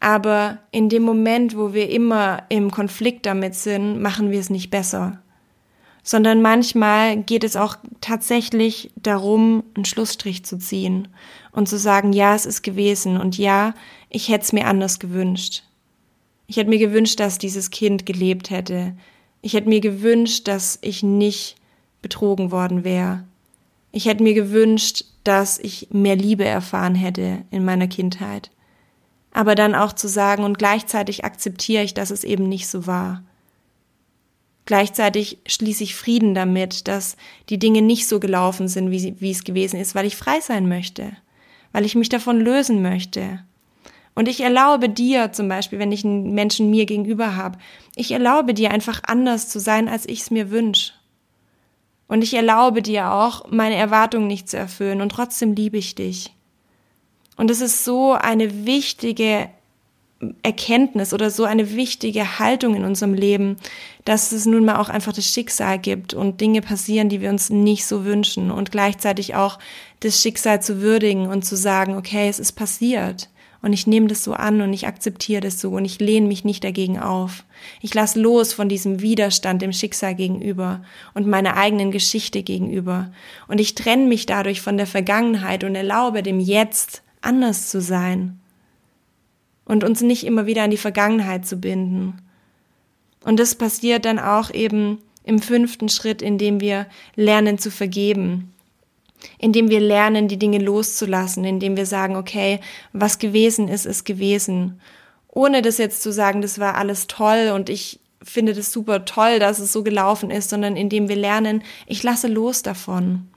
Aber 0.00 0.58
in 0.70 0.88
dem 0.88 1.02
Moment, 1.02 1.56
wo 1.56 1.72
wir 1.72 1.90
immer 1.90 2.42
im 2.48 2.70
Konflikt 2.70 3.26
damit 3.26 3.54
sind, 3.54 4.00
machen 4.00 4.30
wir 4.30 4.40
es 4.40 4.50
nicht 4.50 4.70
besser. 4.70 5.22
Sondern 6.02 6.40
manchmal 6.40 7.18
geht 7.18 7.44
es 7.44 7.56
auch 7.56 7.76
tatsächlich 8.00 8.90
darum, 8.96 9.64
einen 9.74 9.84
Schlussstrich 9.84 10.44
zu 10.44 10.58
ziehen 10.58 11.08
und 11.52 11.68
zu 11.68 11.78
sagen, 11.78 12.12
ja, 12.12 12.34
es 12.34 12.46
ist 12.46 12.62
gewesen 12.62 13.20
und 13.20 13.36
ja, 13.36 13.74
ich 14.08 14.28
hätte 14.28 14.44
es 14.44 14.52
mir 14.52 14.66
anders 14.66 14.98
gewünscht. 14.98 15.64
Ich 16.46 16.56
hätte 16.56 16.70
mir 16.70 16.78
gewünscht, 16.78 17.20
dass 17.20 17.38
dieses 17.38 17.70
Kind 17.70 18.06
gelebt 18.06 18.50
hätte. 18.50 18.96
Ich 19.42 19.52
hätte 19.52 19.68
mir 19.68 19.80
gewünscht, 19.80 20.48
dass 20.48 20.78
ich 20.80 21.02
nicht 21.02 21.57
betrogen 22.02 22.50
worden 22.50 22.84
wäre. 22.84 23.24
Ich 23.92 24.06
hätte 24.06 24.22
mir 24.22 24.34
gewünscht, 24.34 25.04
dass 25.24 25.58
ich 25.58 25.88
mehr 25.90 26.16
Liebe 26.16 26.44
erfahren 26.44 26.94
hätte 26.94 27.44
in 27.50 27.64
meiner 27.64 27.88
Kindheit. 27.88 28.50
Aber 29.32 29.54
dann 29.54 29.74
auch 29.74 29.92
zu 29.92 30.08
sagen 30.08 30.44
und 30.44 30.58
gleichzeitig 30.58 31.24
akzeptiere 31.24 31.82
ich, 31.82 31.94
dass 31.94 32.10
es 32.10 32.24
eben 32.24 32.48
nicht 32.48 32.68
so 32.68 32.86
war. 32.86 33.22
Gleichzeitig 34.66 35.38
schließe 35.46 35.84
ich 35.84 35.94
Frieden 35.94 36.34
damit, 36.34 36.88
dass 36.88 37.16
die 37.48 37.58
Dinge 37.58 37.80
nicht 37.80 38.06
so 38.06 38.20
gelaufen 38.20 38.68
sind, 38.68 38.90
wie, 38.90 39.14
wie 39.18 39.30
es 39.30 39.44
gewesen 39.44 39.80
ist, 39.80 39.94
weil 39.94 40.04
ich 40.04 40.16
frei 40.16 40.40
sein 40.40 40.68
möchte, 40.68 41.12
weil 41.72 41.86
ich 41.86 41.94
mich 41.94 42.10
davon 42.10 42.38
lösen 42.38 42.82
möchte. 42.82 43.42
Und 44.14 44.28
ich 44.28 44.40
erlaube 44.40 44.90
dir 44.90 45.32
zum 45.32 45.48
Beispiel, 45.48 45.78
wenn 45.78 45.92
ich 45.92 46.04
einen 46.04 46.34
Menschen 46.34 46.68
mir 46.68 46.84
gegenüber 46.84 47.36
habe, 47.36 47.58
ich 47.96 48.10
erlaube 48.10 48.52
dir 48.52 48.70
einfach 48.70 49.00
anders 49.06 49.48
zu 49.48 49.58
sein, 49.58 49.88
als 49.88 50.06
ich 50.06 50.20
es 50.20 50.30
mir 50.30 50.50
wünsche. 50.50 50.92
Und 52.08 52.22
ich 52.22 52.34
erlaube 52.34 52.82
dir 52.82 53.12
auch, 53.12 53.50
meine 53.50 53.76
Erwartungen 53.76 54.26
nicht 54.26 54.48
zu 54.48 54.56
erfüllen 54.56 55.00
und 55.00 55.10
trotzdem 55.10 55.54
liebe 55.54 55.76
ich 55.76 55.94
dich. 55.94 56.34
Und 57.36 57.50
es 57.50 57.60
ist 57.60 57.84
so 57.84 58.12
eine 58.12 58.66
wichtige 58.66 59.48
Erkenntnis 60.42 61.14
oder 61.14 61.30
so 61.30 61.44
eine 61.44 61.76
wichtige 61.76 62.40
Haltung 62.40 62.74
in 62.74 62.84
unserem 62.84 63.14
Leben, 63.14 63.56
dass 64.04 64.32
es 64.32 64.46
nun 64.46 64.64
mal 64.64 64.76
auch 64.76 64.88
einfach 64.88 65.12
das 65.12 65.26
Schicksal 65.26 65.78
gibt 65.78 66.12
und 66.12 66.40
Dinge 66.40 66.60
passieren, 66.60 67.08
die 67.08 67.20
wir 67.20 67.30
uns 67.30 67.50
nicht 67.50 67.86
so 67.86 68.04
wünschen 68.04 68.50
und 68.50 68.72
gleichzeitig 68.72 69.36
auch 69.36 69.60
das 70.00 70.20
Schicksal 70.20 70.60
zu 70.60 70.80
würdigen 70.80 71.28
und 71.28 71.44
zu 71.44 71.56
sagen, 71.56 71.94
okay, 71.94 72.28
es 72.28 72.40
ist 72.40 72.52
passiert. 72.52 73.28
Und 73.60 73.72
ich 73.72 73.86
nehme 73.86 74.06
das 74.06 74.22
so 74.22 74.34
an 74.34 74.60
und 74.60 74.72
ich 74.72 74.86
akzeptiere 74.86 75.40
das 75.40 75.60
so 75.60 75.70
und 75.70 75.84
ich 75.84 75.98
lehne 75.98 76.28
mich 76.28 76.44
nicht 76.44 76.62
dagegen 76.62 76.98
auf. 76.98 77.44
Ich 77.80 77.92
lasse 77.92 78.20
los 78.20 78.52
von 78.52 78.68
diesem 78.68 79.00
Widerstand 79.00 79.62
dem 79.62 79.72
Schicksal 79.72 80.14
gegenüber 80.14 80.82
und 81.14 81.26
meiner 81.26 81.56
eigenen 81.56 81.90
Geschichte 81.90 82.44
gegenüber. 82.44 83.10
Und 83.48 83.60
ich 83.60 83.74
trenne 83.74 84.06
mich 84.06 84.26
dadurch 84.26 84.60
von 84.60 84.76
der 84.76 84.86
Vergangenheit 84.86 85.64
und 85.64 85.74
erlaube 85.74 86.22
dem 86.22 86.38
Jetzt 86.38 87.02
anders 87.20 87.68
zu 87.68 87.80
sein. 87.80 88.38
Und 89.64 89.82
uns 89.82 90.02
nicht 90.02 90.24
immer 90.24 90.46
wieder 90.46 90.62
an 90.62 90.70
die 90.70 90.76
Vergangenheit 90.76 91.44
zu 91.44 91.56
binden. 91.56 92.22
Und 93.24 93.40
das 93.40 93.56
passiert 93.56 94.04
dann 94.04 94.20
auch 94.20 94.52
eben 94.54 94.98
im 95.24 95.40
fünften 95.40 95.88
Schritt, 95.88 96.22
indem 96.22 96.60
wir 96.60 96.86
lernen 97.16 97.58
zu 97.58 97.70
vergeben 97.70 98.54
indem 99.38 99.70
wir 99.70 99.80
lernen, 99.80 100.28
die 100.28 100.38
Dinge 100.38 100.58
loszulassen, 100.58 101.44
indem 101.44 101.76
wir 101.76 101.86
sagen, 101.86 102.16
okay, 102.16 102.60
was 102.92 103.18
gewesen 103.18 103.68
ist, 103.68 103.86
ist 103.86 104.04
gewesen. 104.04 104.80
Ohne 105.28 105.62
das 105.62 105.78
jetzt 105.78 106.02
zu 106.02 106.12
sagen, 106.12 106.42
das 106.42 106.58
war 106.58 106.76
alles 106.76 107.06
toll 107.06 107.52
und 107.54 107.68
ich 107.68 108.00
finde 108.22 108.52
das 108.54 108.72
super 108.72 109.04
toll, 109.04 109.38
dass 109.38 109.58
es 109.58 109.72
so 109.72 109.82
gelaufen 109.82 110.30
ist, 110.30 110.50
sondern 110.50 110.76
indem 110.76 111.08
wir 111.08 111.16
lernen, 111.16 111.62
ich 111.86 112.02
lasse 112.02 112.28
los 112.28 112.62
davon. 112.62 113.28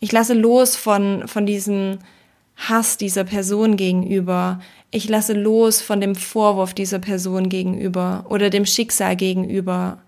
Ich 0.00 0.12
lasse 0.12 0.34
los 0.34 0.76
von, 0.76 1.28
von 1.28 1.46
diesem 1.46 1.98
Hass 2.56 2.96
dieser 2.96 3.24
Person 3.24 3.76
gegenüber. 3.76 4.60
Ich 4.90 5.08
lasse 5.08 5.32
los 5.32 5.80
von 5.80 6.00
dem 6.00 6.14
Vorwurf 6.14 6.74
dieser 6.74 6.98
Person 6.98 7.48
gegenüber 7.48 8.26
oder 8.28 8.50
dem 8.50 8.66
Schicksal 8.66 9.16
gegenüber 9.16 10.02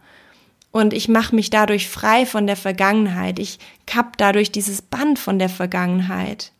und 0.74 0.92
ich 0.92 1.06
mache 1.06 1.36
mich 1.36 1.50
dadurch 1.50 1.88
frei 1.88 2.26
von 2.26 2.48
der 2.48 2.56
Vergangenheit. 2.56 3.38
Ich 3.38 3.60
kapp 3.86 4.16
dadurch 4.16 4.50
dieses 4.50 4.82
Band 4.82 5.20
von 5.20 5.38
der 5.38 5.48
Vergangenheit. 5.48 6.50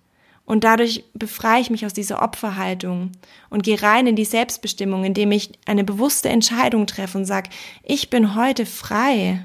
Und 0.44 0.62
dadurch 0.62 1.02
befreie 1.14 1.60
ich 1.60 1.68
mich 1.68 1.84
aus 1.84 1.94
dieser 1.94 2.22
Opferhaltung 2.22 3.10
und 3.50 3.64
gehe 3.64 3.82
rein 3.82 4.06
in 4.06 4.14
die 4.14 4.24
Selbstbestimmung, 4.24 5.02
indem 5.02 5.32
ich 5.32 5.58
eine 5.66 5.82
bewusste 5.82 6.28
Entscheidung 6.28 6.86
treffe 6.86 7.18
und 7.18 7.24
sage, 7.24 7.50
ich 7.82 8.08
bin 8.08 8.36
heute 8.36 8.66
frei, 8.66 9.44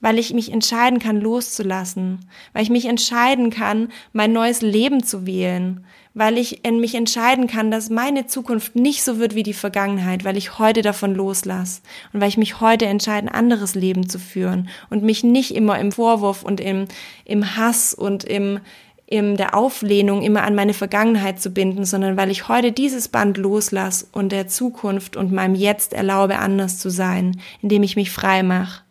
weil 0.00 0.20
ich 0.20 0.32
mich 0.32 0.52
entscheiden 0.52 1.00
kann, 1.00 1.20
loszulassen, 1.20 2.26
weil 2.52 2.62
ich 2.62 2.70
mich 2.70 2.84
entscheiden 2.84 3.50
kann, 3.50 3.88
mein 4.12 4.32
neues 4.32 4.62
Leben 4.62 5.02
zu 5.02 5.26
wählen, 5.26 5.84
weil 6.16 6.38
ich 6.38 6.62
mich 6.64 6.94
entscheiden 6.94 7.46
kann, 7.46 7.70
dass 7.70 7.90
meine 7.90 8.26
Zukunft 8.26 8.74
nicht 8.74 9.04
so 9.04 9.18
wird 9.18 9.34
wie 9.34 9.42
die 9.42 9.52
Vergangenheit, 9.52 10.24
weil 10.24 10.38
ich 10.38 10.58
heute 10.58 10.80
davon 10.80 11.14
loslasse 11.14 11.82
und 12.14 12.22
weil 12.22 12.30
ich 12.30 12.38
mich 12.38 12.58
heute 12.62 12.86
entscheide, 12.86 13.28
ein 13.28 13.34
anderes 13.34 13.74
Leben 13.74 14.08
zu 14.08 14.18
führen 14.18 14.70
und 14.88 15.02
mich 15.02 15.22
nicht 15.24 15.54
immer 15.54 15.78
im 15.78 15.92
Vorwurf 15.92 16.42
und 16.42 16.58
im, 16.58 16.86
im 17.26 17.56
Hass 17.56 17.92
und 17.92 18.24
im, 18.24 18.60
in 19.04 19.36
der 19.36 19.54
Auflehnung 19.54 20.22
immer 20.22 20.44
an 20.44 20.54
meine 20.54 20.72
Vergangenheit 20.72 21.38
zu 21.38 21.50
binden, 21.50 21.84
sondern 21.84 22.16
weil 22.16 22.30
ich 22.30 22.48
heute 22.48 22.72
dieses 22.72 23.08
Band 23.08 23.36
loslasse 23.36 24.06
und 24.12 24.32
der 24.32 24.48
Zukunft 24.48 25.18
und 25.18 25.32
meinem 25.32 25.54
Jetzt 25.54 25.92
erlaube, 25.92 26.38
anders 26.38 26.78
zu 26.78 26.88
sein, 26.88 27.42
indem 27.60 27.82
ich 27.82 27.94
mich 27.94 28.10
frei 28.10 28.42
mache. 28.42 28.85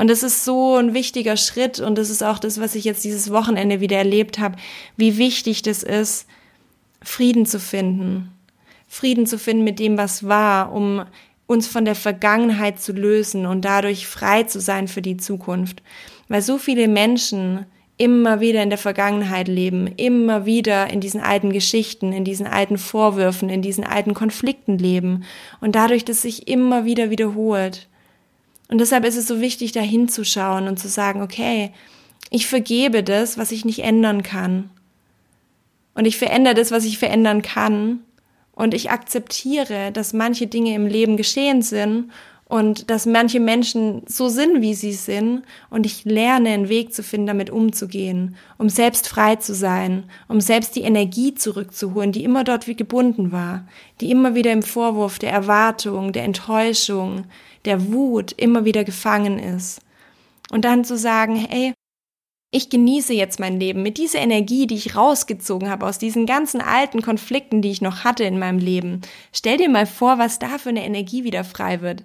Und 0.00 0.08
das 0.08 0.22
ist 0.22 0.46
so 0.46 0.76
ein 0.76 0.94
wichtiger 0.94 1.36
Schritt 1.36 1.78
und 1.78 1.98
das 1.98 2.08
ist 2.08 2.22
auch 2.22 2.38
das, 2.38 2.58
was 2.58 2.74
ich 2.74 2.84
jetzt 2.84 3.04
dieses 3.04 3.30
Wochenende 3.30 3.80
wieder 3.80 3.98
erlebt 3.98 4.38
habe, 4.38 4.56
wie 4.96 5.18
wichtig 5.18 5.60
das 5.60 5.82
ist, 5.82 6.26
Frieden 7.02 7.44
zu 7.44 7.60
finden. 7.60 8.32
Frieden 8.88 9.26
zu 9.26 9.38
finden 9.38 9.62
mit 9.62 9.78
dem, 9.78 9.98
was 9.98 10.26
war, 10.26 10.72
um 10.72 11.04
uns 11.46 11.66
von 11.66 11.84
der 11.84 11.96
Vergangenheit 11.96 12.80
zu 12.80 12.92
lösen 12.92 13.44
und 13.44 13.66
dadurch 13.66 14.06
frei 14.06 14.44
zu 14.44 14.58
sein 14.58 14.88
für 14.88 15.02
die 15.02 15.18
Zukunft. 15.18 15.82
Weil 16.28 16.40
so 16.40 16.56
viele 16.56 16.88
Menschen 16.88 17.66
immer 17.98 18.40
wieder 18.40 18.62
in 18.62 18.70
der 18.70 18.78
Vergangenheit 18.78 19.48
leben, 19.48 19.86
immer 19.86 20.46
wieder 20.46 20.88
in 20.88 21.02
diesen 21.02 21.20
alten 21.20 21.52
Geschichten, 21.52 22.14
in 22.14 22.24
diesen 22.24 22.46
alten 22.46 22.78
Vorwürfen, 22.78 23.50
in 23.50 23.60
diesen 23.60 23.84
alten 23.84 24.14
Konflikten 24.14 24.78
leben 24.78 25.24
und 25.60 25.74
dadurch, 25.74 26.06
dass 26.06 26.22
sich 26.22 26.48
immer 26.48 26.86
wieder 26.86 27.10
wiederholt. 27.10 27.89
Und 28.70 28.78
deshalb 28.78 29.04
ist 29.04 29.16
es 29.16 29.26
so 29.26 29.40
wichtig, 29.40 29.72
da 29.72 29.80
hinzuschauen 29.80 30.68
und 30.68 30.78
zu 30.78 30.88
sagen, 30.88 31.22
okay, 31.22 31.72
ich 32.30 32.46
vergebe 32.46 33.02
das, 33.02 33.36
was 33.36 33.50
ich 33.50 33.64
nicht 33.64 33.80
ändern 33.80 34.22
kann. 34.22 34.70
Und 35.94 36.04
ich 36.04 36.16
verändere 36.16 36.54
das, 36.54 36.70
was 36.70 36.84
ich 36.84 36.98
verändern 36.98 37.42
kann. 37.42 38.00
Und 38.52 38.72
ich 38.72 38.90
akzeptiere, 38.90 39.90
dass 39.90 40.12
manche 40.12 40.46
Dinge 40.46 40.74
im 40.74 40.86
Leben 40.86 41.16
geschehen 41.16 41.62
sind 41.62 42.12
und 42.46 42.90
dass 42.90 43.06
manche 43.06 43.40
Menschen 43.40 44.02
so 44.06 44.28
sind, 44.28 44.60
wie 44.60 44.74
sie 44.74 44.92
sind. 44.92 45.42
Und 45.68 45.84
ich 45.84 46.04
lerne, 46.04 46.50
einen 46.50 46.68
Weg 46.68 46.94
zu 46.94 47.02
finden, 47.02 47.26
damit 47.26 47.50
umzugehen, 47.50 48.36
um 48.56 48.68
selbst 48.68 49.08
frei 49.08 49.36
zu 49.36 49.52
sein, 49.52 50.04
um 50.28 50.40
selbst 50.40 50.76
die 50.76 50.82
Energie 50.82 51.34
zurückzuholen, 51.34 52.12
die 52.12 52.22
immer 52.22 52.44
dort 52.44 52.68
wie 52.68 52.76
gebunden 52.76 53.32
war, 53.32 53.66
die 54.00 54.12
immer 54.12 54.36
wieder 54.36 54.52
im 54.52 54.62
Vorwurf 54.62 55.18
der 55.18 55.32
Erwartung, 55.32 56.12
der 56.12 56.24
Enttäuschung, 56.24 57.24
der 57.64 57.92
Wut 57.92 58.32
immer 58.32 58.64
wieder 58.64 58.84
gefangen 58.84 59.38
ist. 59.38 59.80
Und 60.50 60.64
dann 60.64 60.84
zu 60.84 60.96
sagen, 60.96 61.36
hey, 61.36 61.72
ich 62.52 62.68
genieße 62.68 63.14
jetzt 63.14 63.38
mein 63.38 63.60
Leben 63.60 63.82
mit 63.82 63.96
dieser 63.96 64.18
Energie, 64.18 64.66
die 64.66 64.74
ich 64.74 64.96
rausgezogen 64.96 65.70
habe 65.70 65.86
aus 65.86 65.98
diesen 65.98 66.26
ganzen 66.26 66.60
alten 66.60 67.00
Konflikten, 67.00 67.62
die 67.62 67.70
ich 67.70 67.80
noch 67.80 68.02
hatte 68.02 68.24
in 68.24 68.40
meinem 68.40 68.58
Leben. 68.58 69.02
Stell 69.32 69.56
dir 69.56 69.68
mal 69.68 69.86
vor, 69.86 70.18
was 70.18 70.40
da 70.40 70.58
für 70.58 70.70
eine 70.70 70.84
Energie 70.84 71.22
wieder 71.22 71.44
frei 71.44 71.80
wird. 71.80 72.04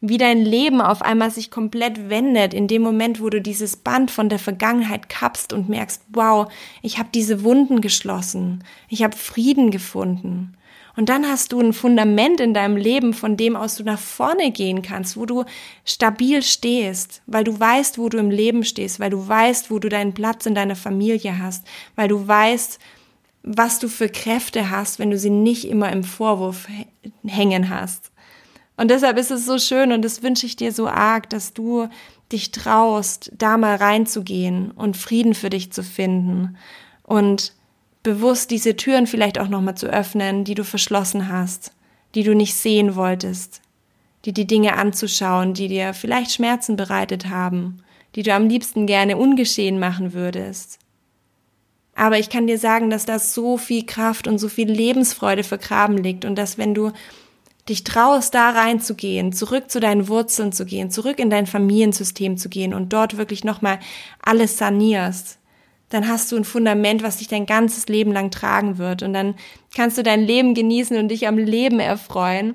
Wie 0.00 0.16
dein 0.16 0.42
Leben 0.42 0.80
auf 0.80 1.02
einmal 1.02 1.30
sich 1.30 1.50
komplett 1.50 2.08
wendet 2.08 2.54
in 2.54 2.68
dem 2.68 2.82
Moment, 2.82 3.20
wo 3.20 3.28
du 3.28 3.42
dieses 3.42 3.76
Band 3.76 4.10
von 4.10 4.28
der 4.28 4.38
Vergangenheit 4.38 5.08
kappst 5.08 5.52
und 5.52 5.68
merkst, 5.68 6.04
wow, 6.08 6.50
ich 6.82 6.98
habe 6.98 7.10
diese 7.12 7.42
Wunden 7.42 7.80
geschlossen, 7.80 8.64
ich 8.88 9.02
habe 9.02 9.16
Frieden 9.16 9.70
gefunden. 9.70 10.56
Und 10.96 11.08
dann 11.08 11.26
hast 11.26 11.52
du 11.52 11.60
ein 11.60 11.72
Fundament 11.72 12.40
in 12.40 12.54
deinem 12.54 12.76
Leben, 12.76 13.14
von 13.14 13.36
dem 13.36 13.56
aus 13.56 13.76
du 13.76 13.84
nach 13.84 13.98
vorne 13.98 14.50
gehen 14.50 14.82
kannst, 14.82 15.16
wo 15.16 15.26
du 15.26 15.44
stabil 15.84 16.42
stehst, 16.42 17.22
weil 17.26 17.44
du 17.44 17.58
weißt, 17.58 17.98
wo 17.98 18.08
du 18.08 18.18
im 18.18 18.30
Leben 18.30 18.64
stehst, 18.64 19.00
weil 19.00 19.10
du 19.10 19.26
weißt, 19.26 19.70
wo 19.70 19.78
du 19.78 19.88
deinen 19.88 20.14
Platz 20.14 20.46
in 20.46 20.54
deiner 20.54 20.76
Familie 20.76 21.38
hast, 21.38 21.66
weil 21.96 22.08
du 22.08 22.26
weißt, 22.26 22.78
was 23.42 23.78
du 23.78 23.88
für 23.88 24.08
Kräfte 24.08 24.70
hast, 24.70 24.98
wenn 24.98 25.10
du 25.10 25.18
sie 25.18 25.30
nicht 25.30 25.66
immer 25.66 25.90
im 25.92 26.04
Vorwurf 26.04 26.68
hängen 27.26 27.70
hast. 27.70 28.10
Und 28.76 28.90
deshalb 28.90 29.18
ist 29.18 29.30
es 29.30 29.46
so 29.46 29.58
schön 29.58 29.92
und 29.92 30.02
das 30.02 30.22
wünsche 30.22 30.46
ich 30.46 30.56
dir 30.56 30.72
so 30.72 30.88
arg, 30.88 31.28
dass 31.30 31.52
du 31.52 31.88
dich 32.32 32.50
traust, 32.50 33.32
da 33.36 33.56
mal 33.56 33.76
reinzugehen 33.76 34.70
und 34.70 34.96
Frieden 34.96 35.34
für 35.34 35.50
dich 35.50 35.72
zu 35.72 35.82
finden 35.82 36.56
und 37.02 37.52
bewusst 38.02 38.50
diese 38.50 38.76
Türen 38.76 39.06
vielleicht 39.06 39.38
auch 39.38 39.48
nochmal 39.48 39.76
zu 39.76 39.86
öffnen, 39.86 40.44
die 40.44 40.54
du 40.54 40.64
verschlossen 40.64 41.28
hast, 41.28 41.72
die 42.14 42.22
du 42.22 42.34
nicht 42.34 42.54
sehen 42.54 42.96
wolltest, 42.96 43.60
die 44.24 44.32
die 44.32 44.46
Dinge 44.46 44.76
anzuschauen, 44.76 45.54
die 45.54 45.68
dir 45.68 45.94
vielleicht 45.94 46.32
Schmerzen 46.32 46.76
bereitet 46.76 47.28
haben, 47.28 47.82
die 48.14 48.22
du 48.22 48.34
am 48.34 48.48
liebsten 48.48 48.86
gerne 48.86 49.16
ungeschehen 49.16 49.78
machen 49.78 50.12
würdest. 50.12 50.78
Aber 51.94 52.18
ich 52.18 52.30
kann 52.30 52.46
dir 52.46 52.58
sagen, 52.58 52.88
dass 52.88 53.04
da 53.04 53.18
so 53.18 53.58
viel 53.58 53.84
Kraft 53.84 54.26
und 54.26 54.38
so 54.38 54.48
viel 54.48 54.70
Lebensfreude 54.70 55.44
vergraben 55.44 55.98
liegt 55.98 56.24
und 56.24 56.36
dass 56.36 56.56
wenn 56.56 56.74
du 56.74 56.92
dich 57.68 57.84
traust, 57.84 58.34
da 58.34 58.50
reinzugehen, 58.50 59.32
zurück 59.32 59.70
zu 59.70 59.80
deinen 59.80 60.08
Wurzeln 60.08 60.52
zu 60.52 60.64
gehen, 60.64 60.90
zurück 60.90 61.18
in 61.18 61.30
dein 61.30 61.46
Familiensystem 61.46 62.36
zu 62.36 62.48
gehen 62.48 62.72
und 62.72 62.92
dort 62.92 63.18
wirklich 63.18 63.44
nochmal 63.44 63.78
alles 64.22 64.56
sanierst, 64.56 65.38
dann 65.90 66.08
hast 66.08 66.32
du 66.32 66.36
ein 66.36 66.44
Fundament, 66.44 67.02
was 67.02 67.18
dich 67.18 67.28
dein 67.28 67.46
ganzes 67.46 67.88
Leben 67.88 68.12
lang 68.12 68.30
tragen 68.30 68.78
wird. 68.78 69.02
Und 69.02 69.12
dann 69.12 69.34
kannst 69.74 69.98
du 69.98 70.02
dein 70.02 70.22
Leben 70.22 70.54
genießen 70.54 70.96
und 70.96 71.08
dich 71.08 71.26
am 71.26 71.36
Leben 71.36 71.80
erfreuen, 71.80 72.54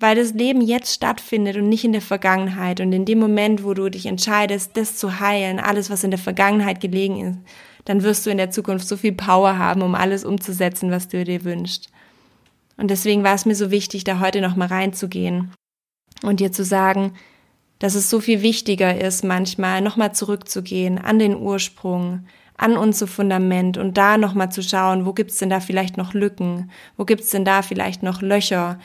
weil 0.00 0.16
das 0.16 0.32
Leben 0.32 0.62
jetzt 0.62 0.94
stattfindet 0.94 1.56
und 1.56 1.68
nicht 1.68 1.84
in 1.84 1.92
der 1.92 2.00
Vergangenheit. 2.00 2.80
Und 2.80 2.92
in 2.92 3.04
dem 3.04 3.18
Moment, 3.18 3.64
wo 3.64 3.74
du 3.74 3.90
dich 3.90 4.06
entscheidest, 4.06 4.76
das 4.78 4.96
zu 4.96 5.20
heilen, 5.20 5.60
alles, 5.60 5.90
was 5.90 6.04
in 6.04 6.10
der 6.10 6.18
Vergangenheit 6.18 6.80
gelegen 6.80 7.20
ist, 7.20 7.38
dann 7.84 8.02
wirst 8.02 8.24
du 8.24 8.30
in 8.30 8.38
der 8.38 8.50
Zukunft 8.50 8.88
so 8.88 8.96
viel 8.96 9.12
Power 9.12 9.58
haben, 9.58 9.82
um 9.82 9.94
alles 9.94 10.24
umzusetzen, 10.24 10.90
was 10.90 11.08
du 11.08 11.22
dir 11.22 11.44
wünschst. 11.44 11.90
Und 12.78 12.90
deswegen 12.90 13.24
war 13.24 13.34
es 13.34 13.44
mir 13.44 13.54
so 13.54 13.70
wichtig, 13.70 14.04
da 14.04 14.20
heute 14.20 14.40
nochmal 14.40 14.68
reinzugehen 14.68 15.52
und 16.22 16.40
dir 16.40 16.50
zu 16.50 16.64
sagen, 16.64 17.12
dass 17.78 17.94
es 17.94 18.08
so 18.08 18.20
viel 18.20 18.40
wichtiger 18.40 18.98
ist, 18.98 19.22
manchmal 19.22 19.82
nochmal 19.82 20.14
zurückzugehen 20.14 20.98
an 20.98 21.18
den 21.18 21.36
Ursprung, 21.36 22.26
an 22.60 22.76
unser 22.76 23.06
Fundament 23.06 23.78
und 23.78 23.96
da 23.96 24.18
nochmal 24.18 24.52
zu 24.52 24.62
schauen, 24.62 25.06
wo 25.06 25.14
gibt's 25.14 25.38
denn 25.38 25.48
da 25.48 25.60
vielleicht 25.60 25.96
noch 25.96 26.12
Lücken, 26.12 26.70
wo 26.98 27.06
gibt's 27.06 27.30
denn 27.30 27.46
da 27.46 27.62
vielleicht 27.62 28.02
noch 28.02 28.20
Löcher, 28.20 28.78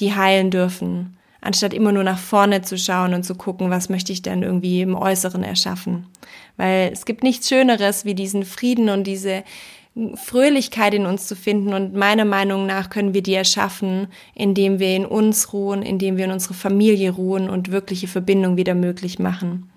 die 0.00 0.14
heilen 0.14 0.50
dürfen, 0.50 1.18
anstatt 1.42 1.74
immer 1.74 1.92
nur 1.92 2.04
nach 2.04 2.18
vorne 2.18 2.62
zu 2.62 2.78
schauen 2.78 3.12
und 3.12 3.24
zu 3.24 3.34
gucken, 3.34 3.68
was 3.68 3.90
möchte 3.90 4.14
ich 4.14 4.22
denn 4.22 4.42
irgendwie 4.42 4.80
im 4.80 4.94
Äußeren 4.94 5.44
erschaffen. 5.44 6.06
Weil 6.56 6.90
es 6.90 7.04
gibt 7.04 7.22
nichts 7.22 7.50
Schöneres, 7.50 8.06
wie 8.06 8.14
diesen 8.14 8.46
Frieden 8.46 8.88
und 8.88 9.06
diese 9.06 9.44
Fröhlichkeit 10.14 10.94
in 10.94 11.04
uns 11.04 11.26
zu 11.26 11.36
finden 11.36 11.74
und 11.74 11.94
meiner 11.94 12.24
Meinung 12.24 12.64
nach 12.64 12.88
können 12.88 13.12
wir 13.12 13.22
die 13.22 13.34
erschaffen, 13.34 14.06
indem 14.34 14.78
wir 14.78 14.96
in 14.96 15.04
uns 15.04 15.52
ruhen, 15.52 15.82
indem 15.82 16.16
wir 16.16 16.24
in 16.24 16.32
unsere 16.32 16.54
Familie 16.54 17.10
ruhen 17.10 17.50
und 17.50 17.72
wirkliche 17.72 18.08
Verbindung 18.08 18.56
wieder 18.56 18.74
möglich 18.74 19.18
machen. 19.18 19.68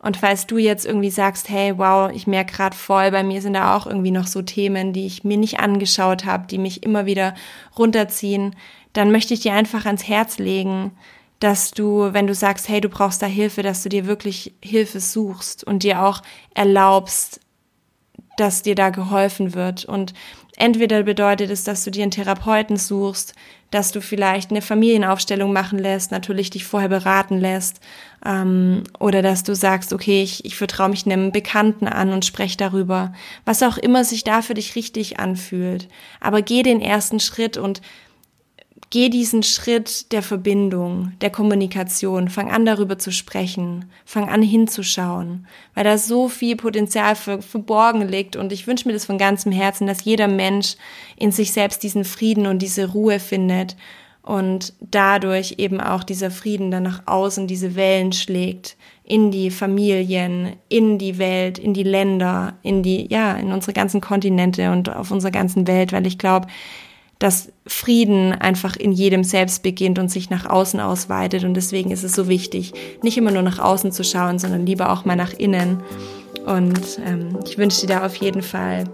Und 0.00 0.16
falls 0.16 0.46
du 0.46 0.58
jetzt 0.58 0.86
irgendwie 0.86 1.10
sagst, 1.10 1.48
hey, 1.48 1.76
wow, 1.76 2.10
ich 2.12 2.26
merke 2.26 2.54
gerade 2.54 2.76
voll, 2.76 3.10
bei 3.10 3.24
mir 3.24 3.42
sind 3.42 3.54
da 3.54 3.76
auch 3.76 3.86
irgendwie 3.86 4.12
noch 4.12 4.28
so 4.28 4.42
Themen, 4.42 4.92
die 4.92 5.06
ich 5.06 5.24
mir 5.24 5.36
nicht 5.36 5.58
angeschaut 5.58 6.24
habe, 6.24 6.46
die 6.46 6.58
mich 6.58 6.84
immer 6.84 7.04
wieder 7.04 7.34
runterziehen, 7.76 8.54
dann 8.92 9.10
möchte 9.10 9.34
ich 9.34 9.40
dir 9.40 9.54
einfach 9.54 9.86
ans 9.86 10.06
Herz 10.06 10.38
legen, 10.38 10.92
dass 11.40 11.72
du, 11.72 12.12
wenn 12.12 12.26
du 12.26 12.34
sagst, 12.34 12.68
hey, 12.68 12.80
du 12.80 12.88
brauchst 12.88 13.22
da 13.22 13.26
Hilfe, 13.26 13.62
dass 13.62 13.82
du 13.82 13.88
dir 13.88 14.06
wirklich 14.06 14.54
Hilfe 14.62 15.00
suchst 15.00 15.64
und 15.64 15.82
dir 15.82 16.02
auch 16.02 16.22
erlaubst, 16.54 17.40
dass 18.36 18.62
dir 18.62 18.74
da 18.74 18.90
geholfen 18.90 19.54
wird. 19.54 19.84
Und 19.84 20.14
entweder 20.58 21.04
bedeutet 21.04 21.50
es, 21.50 21.64
dass 21.64 21.84
du 21.84 21.90
dir 21.90 22.02
einen 22.02 22.10
Therapeuten 22.10 22.76
suchst, 22.76 23.34
dass 23.70 23.92
du 23.92 24.00
vielleicht 24.00 24.50
eine 24.50 24.62
Familienaufstellung 24.62 25.52
machen 25.52 25.78
lässt, 25.78 26.10
natürlich 26.10 26.50
dich 26.50 26.64
vorher 26.64 26.88
beraten 26.88 27.38
lässt, 27.38 27.80
ähm, 28.24 28.84
oder 28.98 29.22
dass 29.22 29.42
du 29.42 29.54
sagst, 29.54 29.92
okay, 29.92 30.22
ich, 30.22 30.44
ich 30.44 30.56
vertraue 30.56 30.88
mich 30.88 31.06
einem 31.06 31.32
Bekannten 31.32 31.86
an 31.86 32.12
und 32.12 32.24
spreche 32.24 32.56
darüber, 32.56 33.12
was 33.44 33.62
auch 33.62 33.78
immer 33.78 34.04
sich 34.04 34.24
da 34.24 34.42
für 34.42 34.54
dich 34.54 34.74
richtig 34.74 35.18
anfühlt. 35.18 35.88
Aber 36.20 36.42
geh 36.42 36.62
den 36.62 36.80
ersten 36.80 37.20
Schritt 37.20 37.56
und 37.56 37.80
Geh 38.90 39.10
diesen 39.10 39.42
Schritt 39.42 40.12
der 40.12 40.22
Verbindung, 40.22 41.12
der 41.20 41.30
Kommunikation, 41.30 42.28
fang 42.28 42.50
an 42.50 42.64
darüber 42.64 42.98
zu 42.98 43.12
sprechen, 43.12 43.84
fang 44.04 44.28
an 44.28 44.40
hinzuschauen, 44.40 45.46
weil 45.74 45.84
da 45.84 45.98
so 45.98 46.28
viel 46.28 46.56
Potenzial 46.56 47.14
für, 47.16 47.42
verborgen 47.42 48.08
liegt. 48.08 48.36
Und 48.36 48.52
ich 48.52 48.66
wünsche 48.66 48.88
mir 48.88 48.94
das 48.94 49.04
von 49.04 49.18
ganzem 49.18 49.52
Herzen, 49.52 49.86
dass 49.86 50.04
jeder 50.04 50.28
Mensch 50.28 50.76
in 51.16 51.32
sich 51.32 51.52
selbst 51.52 51.82
diesen 51.82 52.04
Frieden 52.04 52.46
und 52.46 52.60
diese 52.60 52.92
Ruhe 52.92 53.20
findet 53.20 53.76
und 54.22 54.74
dadurch 54.80 55.54
eben 55.58 55.80
auch 55.80 56.04
dieser 56.04 56.30
Frieden 56.30 56.70
dann 56.70 56.82
nach 56.82 57.02
außen 57.06 57.46
diese 57.46 57.74
Wellen 57.76 58.12
schlägt. 58.12 58.76
In 59.02 59.30
die 59.30 59.50
Familien, 59.50 60.56
in 60.68 60.98
die 60.98 61.16
Welt, 61.18 61.58
in 61.58 61.72
die 61.72 61.82
Länder, 61.82 62.58
in 62.62 62.82
die 62.82 63.06
ja, 63.10 63.32
in 63.36 63.52
unsere 63.52 63.72
ganzen 63.72 64.02
Kontinente 64.02 64.70
und 64.70 64.94
auf 64.94 65.10
unserer 65.10 65.30
ganzen 65.30 65.66
Welt, 65.66 65.92
weil 65.92 66.06
ich 66.06 66.18
glaube, 66.18 66.46
dass 67.18 67.50
Frieden 67.66 68.32
einfach 68.32 68.76
in 68.76 68.92
jedem 68.92 69.24
selbst 69.24 69.62
beginnt 69.62 69.98
und 69.98 70.08
sich 70.08 70.30
nach 70.30 70.46
außen 70.46 70.78
ausweitet. 70.78 71.44
Und 71.44 71.54
deswegen 71.54 71.90
ist 71.90 72.04
es 72.04 72.12
so 72.12 72.28
wichtig, 72.28 72.72
nicht 73.02 73.18
immer 73.18 73.32
nur 73.32 73.42
nach 73.42 73.58
außen 73.58 73.90
zu 73.90 74.04
schauen, 74.04 74.38
sondern 74.38 74.66
lieber 74.66 74.92
auch 74.92 75.04
mal 75.04 75.16
nach 75.16 75.32
innen. 75.32 75.82
Und 76.46 77.00
ähm, 77.04 77.38
ich 77.44 77.58
wünsche 77.58 77.82
dir 77.82 77.94
da 77.94 78.06
auf 78.06 78.14
jeden 78.16 78.42
Fall 78.42 78.84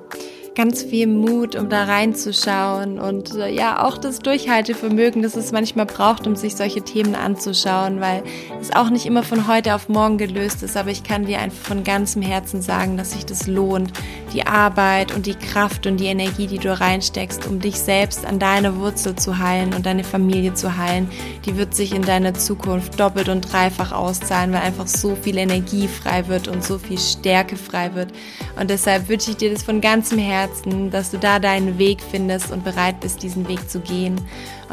ganz 0.55 0.83
viel 0.83 1.09
Mut, 1.09 1.57
um 1.57 1.69
da 1.69 1.85
reinzuschauen 1.85 3.01
und 3.01 3.35
äh, 3.35 3.51
ja, 3.51 3.85
auch 3.85 3.99
das 3.99 4.21
Durchhaltevermögen, 4.21 5.23
das 5.23 5.35
es 5.35 5.51
manchmal 5.51 5.87
braucht, 5.87 6.27
um 6.27 6.37
sich 6.37 6.55
solche 6.55 6.83
Themen 6.83 7.17
anzuschauen, 7.17 8.01
weil 8.01 8.23
es 8.61 8.75
auch 8.75 8.89
nicht 8.91 9.05
immer 9.05 9.25
von 9.25 9.49
heute 9.49 9.75
auf 9.75 9.89
morgen 9.89 10.17
gelöst 10.17 10.63
ist, 10.63 10.77
aber 10.77 10.91
ich 10.91 11.03
kann 11.03 11.27
dir 11.27 11.41
einfach 11.41 11.69
von 11.69 11.83
ganzem 11.83 12.23
Herzen 12.23 12.63
sagen, 12.63 12.97
dass 12.97 13.13
sich 13.13 13.27
das 13.27 13.49
lohnt, 13.49 13.93
die 14.33 14.47
Arbeit 14.47 15.13
und 15.13 15.27
die 15.27 15.35
Kraft 15.35 15.87
und 15.87 15.99
die 15.99 16.07
Energie, 16.07 16.47
die 16.47 16.59
du 16.59 16.79
reinsteckst, 16.79 17.47
um 17.47 17.59
dich 17.59 17.81
selbst 17.81 18.25
an 18.25 18.39
deiner 18.39 18.77
Wurzel 18.77 19.17
zu 19.17 19.39
heilen 19.39 19.75
und 19.75 19.87
deine 19.87 20.05
Familie 20.05 20.55
zu 20.55 20.77
heilen, 20.77 21.09
die 21.47 21.57
wird 21.57 21.75
sich 21.75 21.93
in 21.93 22.03
deiner 22.03 22.35
Zukunft 22.35 22.99
doppelt 23.01 23.29
und 23.29 23.41
dreifach 23.53 23.91
auszahlen, 23.91 24.53
weil 24.53 24.63
einfach 24.63 24.87
so 24.87 25.17
viel 25.17 25.39
Energie 25.39 25.89
frei 25.89 26.29
wird 26.29 26.47
und 26.47 26.63
so 26.63 26.79
viel 26.79 26.99
Stärke 26.99 27.57
frei 27.57 27.95
wird. 27.95 28.13
Und 28.59 28.71
deshalb 28.71 29.09
wünsche 29.09 29.33
ich 29.33 29.37
dir 29.37 29.53
das 29.53 29.63
von 29.65 29.81
ganzem 29.81 30.19
Herzen 30.19 30.44
Herzen, 30.45 30.91
dass 30.91 31.11
du 31.11 31.19
da 31.19 31.39
deinen 31.39 31.79
Weg 31.79 32.03
findest 32.03 32.51
und 32.51 32.65
bereit 32.65 33.01
bist, 33.01 33.23
diesen 33.23 33.49
Weg 33.49 33.71
zu 33.71 33.81
gehen. 33.81 34.21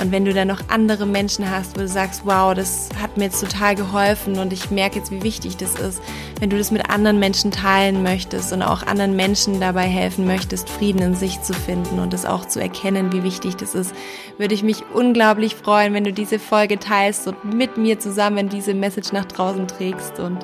Und 0.02 0.12
wenn 0.12 0.26
du 0.26 0.34
dann 0.34 0.48
noch 0.48 0.62
andere 0.68 1.06
Menschen 1.06 1.50
hast, 1.50 1.76
wo 1.76 1.82
du 1.82 1.88
sagst, 1.88 2.24
wow, 2.26 2.56
das 2.56 2.90
hat 3.00 3.18
mir 3.18 3.26
jetzt 3.26 3.40
total 3.40 3.76
geholfen 3.76 4.40
und 4.40 4.52
ich 4.52 4.72
merke 4.72 4.98
jetzt, 4.98 5.12
wie 5.12 5.22
wichtig 5.22 5.58
das 5.58 5.76
ist, 5.76 6.02
wenn 6.40 6.50
du 6.50 6.58
das 6.58 6.72
mit 6.72 6.90
anderen 6.90 7.20
Menschen 7.20 7.52
teilen 7.52 8.02
möchtest 8.02 8.52
und 8.52 8.64
auch 8.64 8.82
anderen 8.88 9.16
Menschen 9.16 9.60
dabei 9.60 9.84
helfen 9.84 10.26
möchtest, 10.26 10.70
Frieden 10.70 11.04
in 11.04 11.16
sich 11.16 11.42
zu 11.44 11.54
finden 11.54 12.00
und 12.00 12.16
es 12.16 12.26
auch 12.26 12.46
zu 12.46 12.60
erkennen, 12.60 13.14
wie 13.14 13.22
wichtig 13.22 13.58
das 13.58 13.76
ist, 13.76 13.94
würde 14.40 14.56
ich 14.56 14.64
mich 14.64 14.84
unglaublich 14.92 15.56
freuen, 15.56 15.94
wenn 15.94 16.04
du 16.04 16.14
diese 16.14 16.40
Folge 16.40 16.80
teilst 16.80 17.28
und 17.28 17.54
mit 17.54 17.78
mir 17.78 18.00
zusammen 18.00 18.50
diese 18.50 18.74
Message 18.74 19.12
nach 19.12 19.26
draußen 19.26 19.68
trägst. 19.68 20.20
Und 20.20 20.40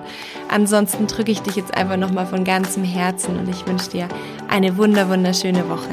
ansonsten 0.50 1.08
drücke 1.08 1.32
ich 1.32 1.41
dich 1.41 1.56
jetzt 1.56 1.74
einfach 1.74 1.98
nochmal 1.98 2.28
von 2.28 2.43
ganzem 2.43 2.84
Herzen 2.84 3.39
und 3.39 3.50
ich 3.50 3.65
wünsche 3.65 3.89
dir 3.89 4.08
eine 4.50 4.78
wunder, 4.78 5.10
wunderschöne 5.10 5.67
Woche. 5.67 5.89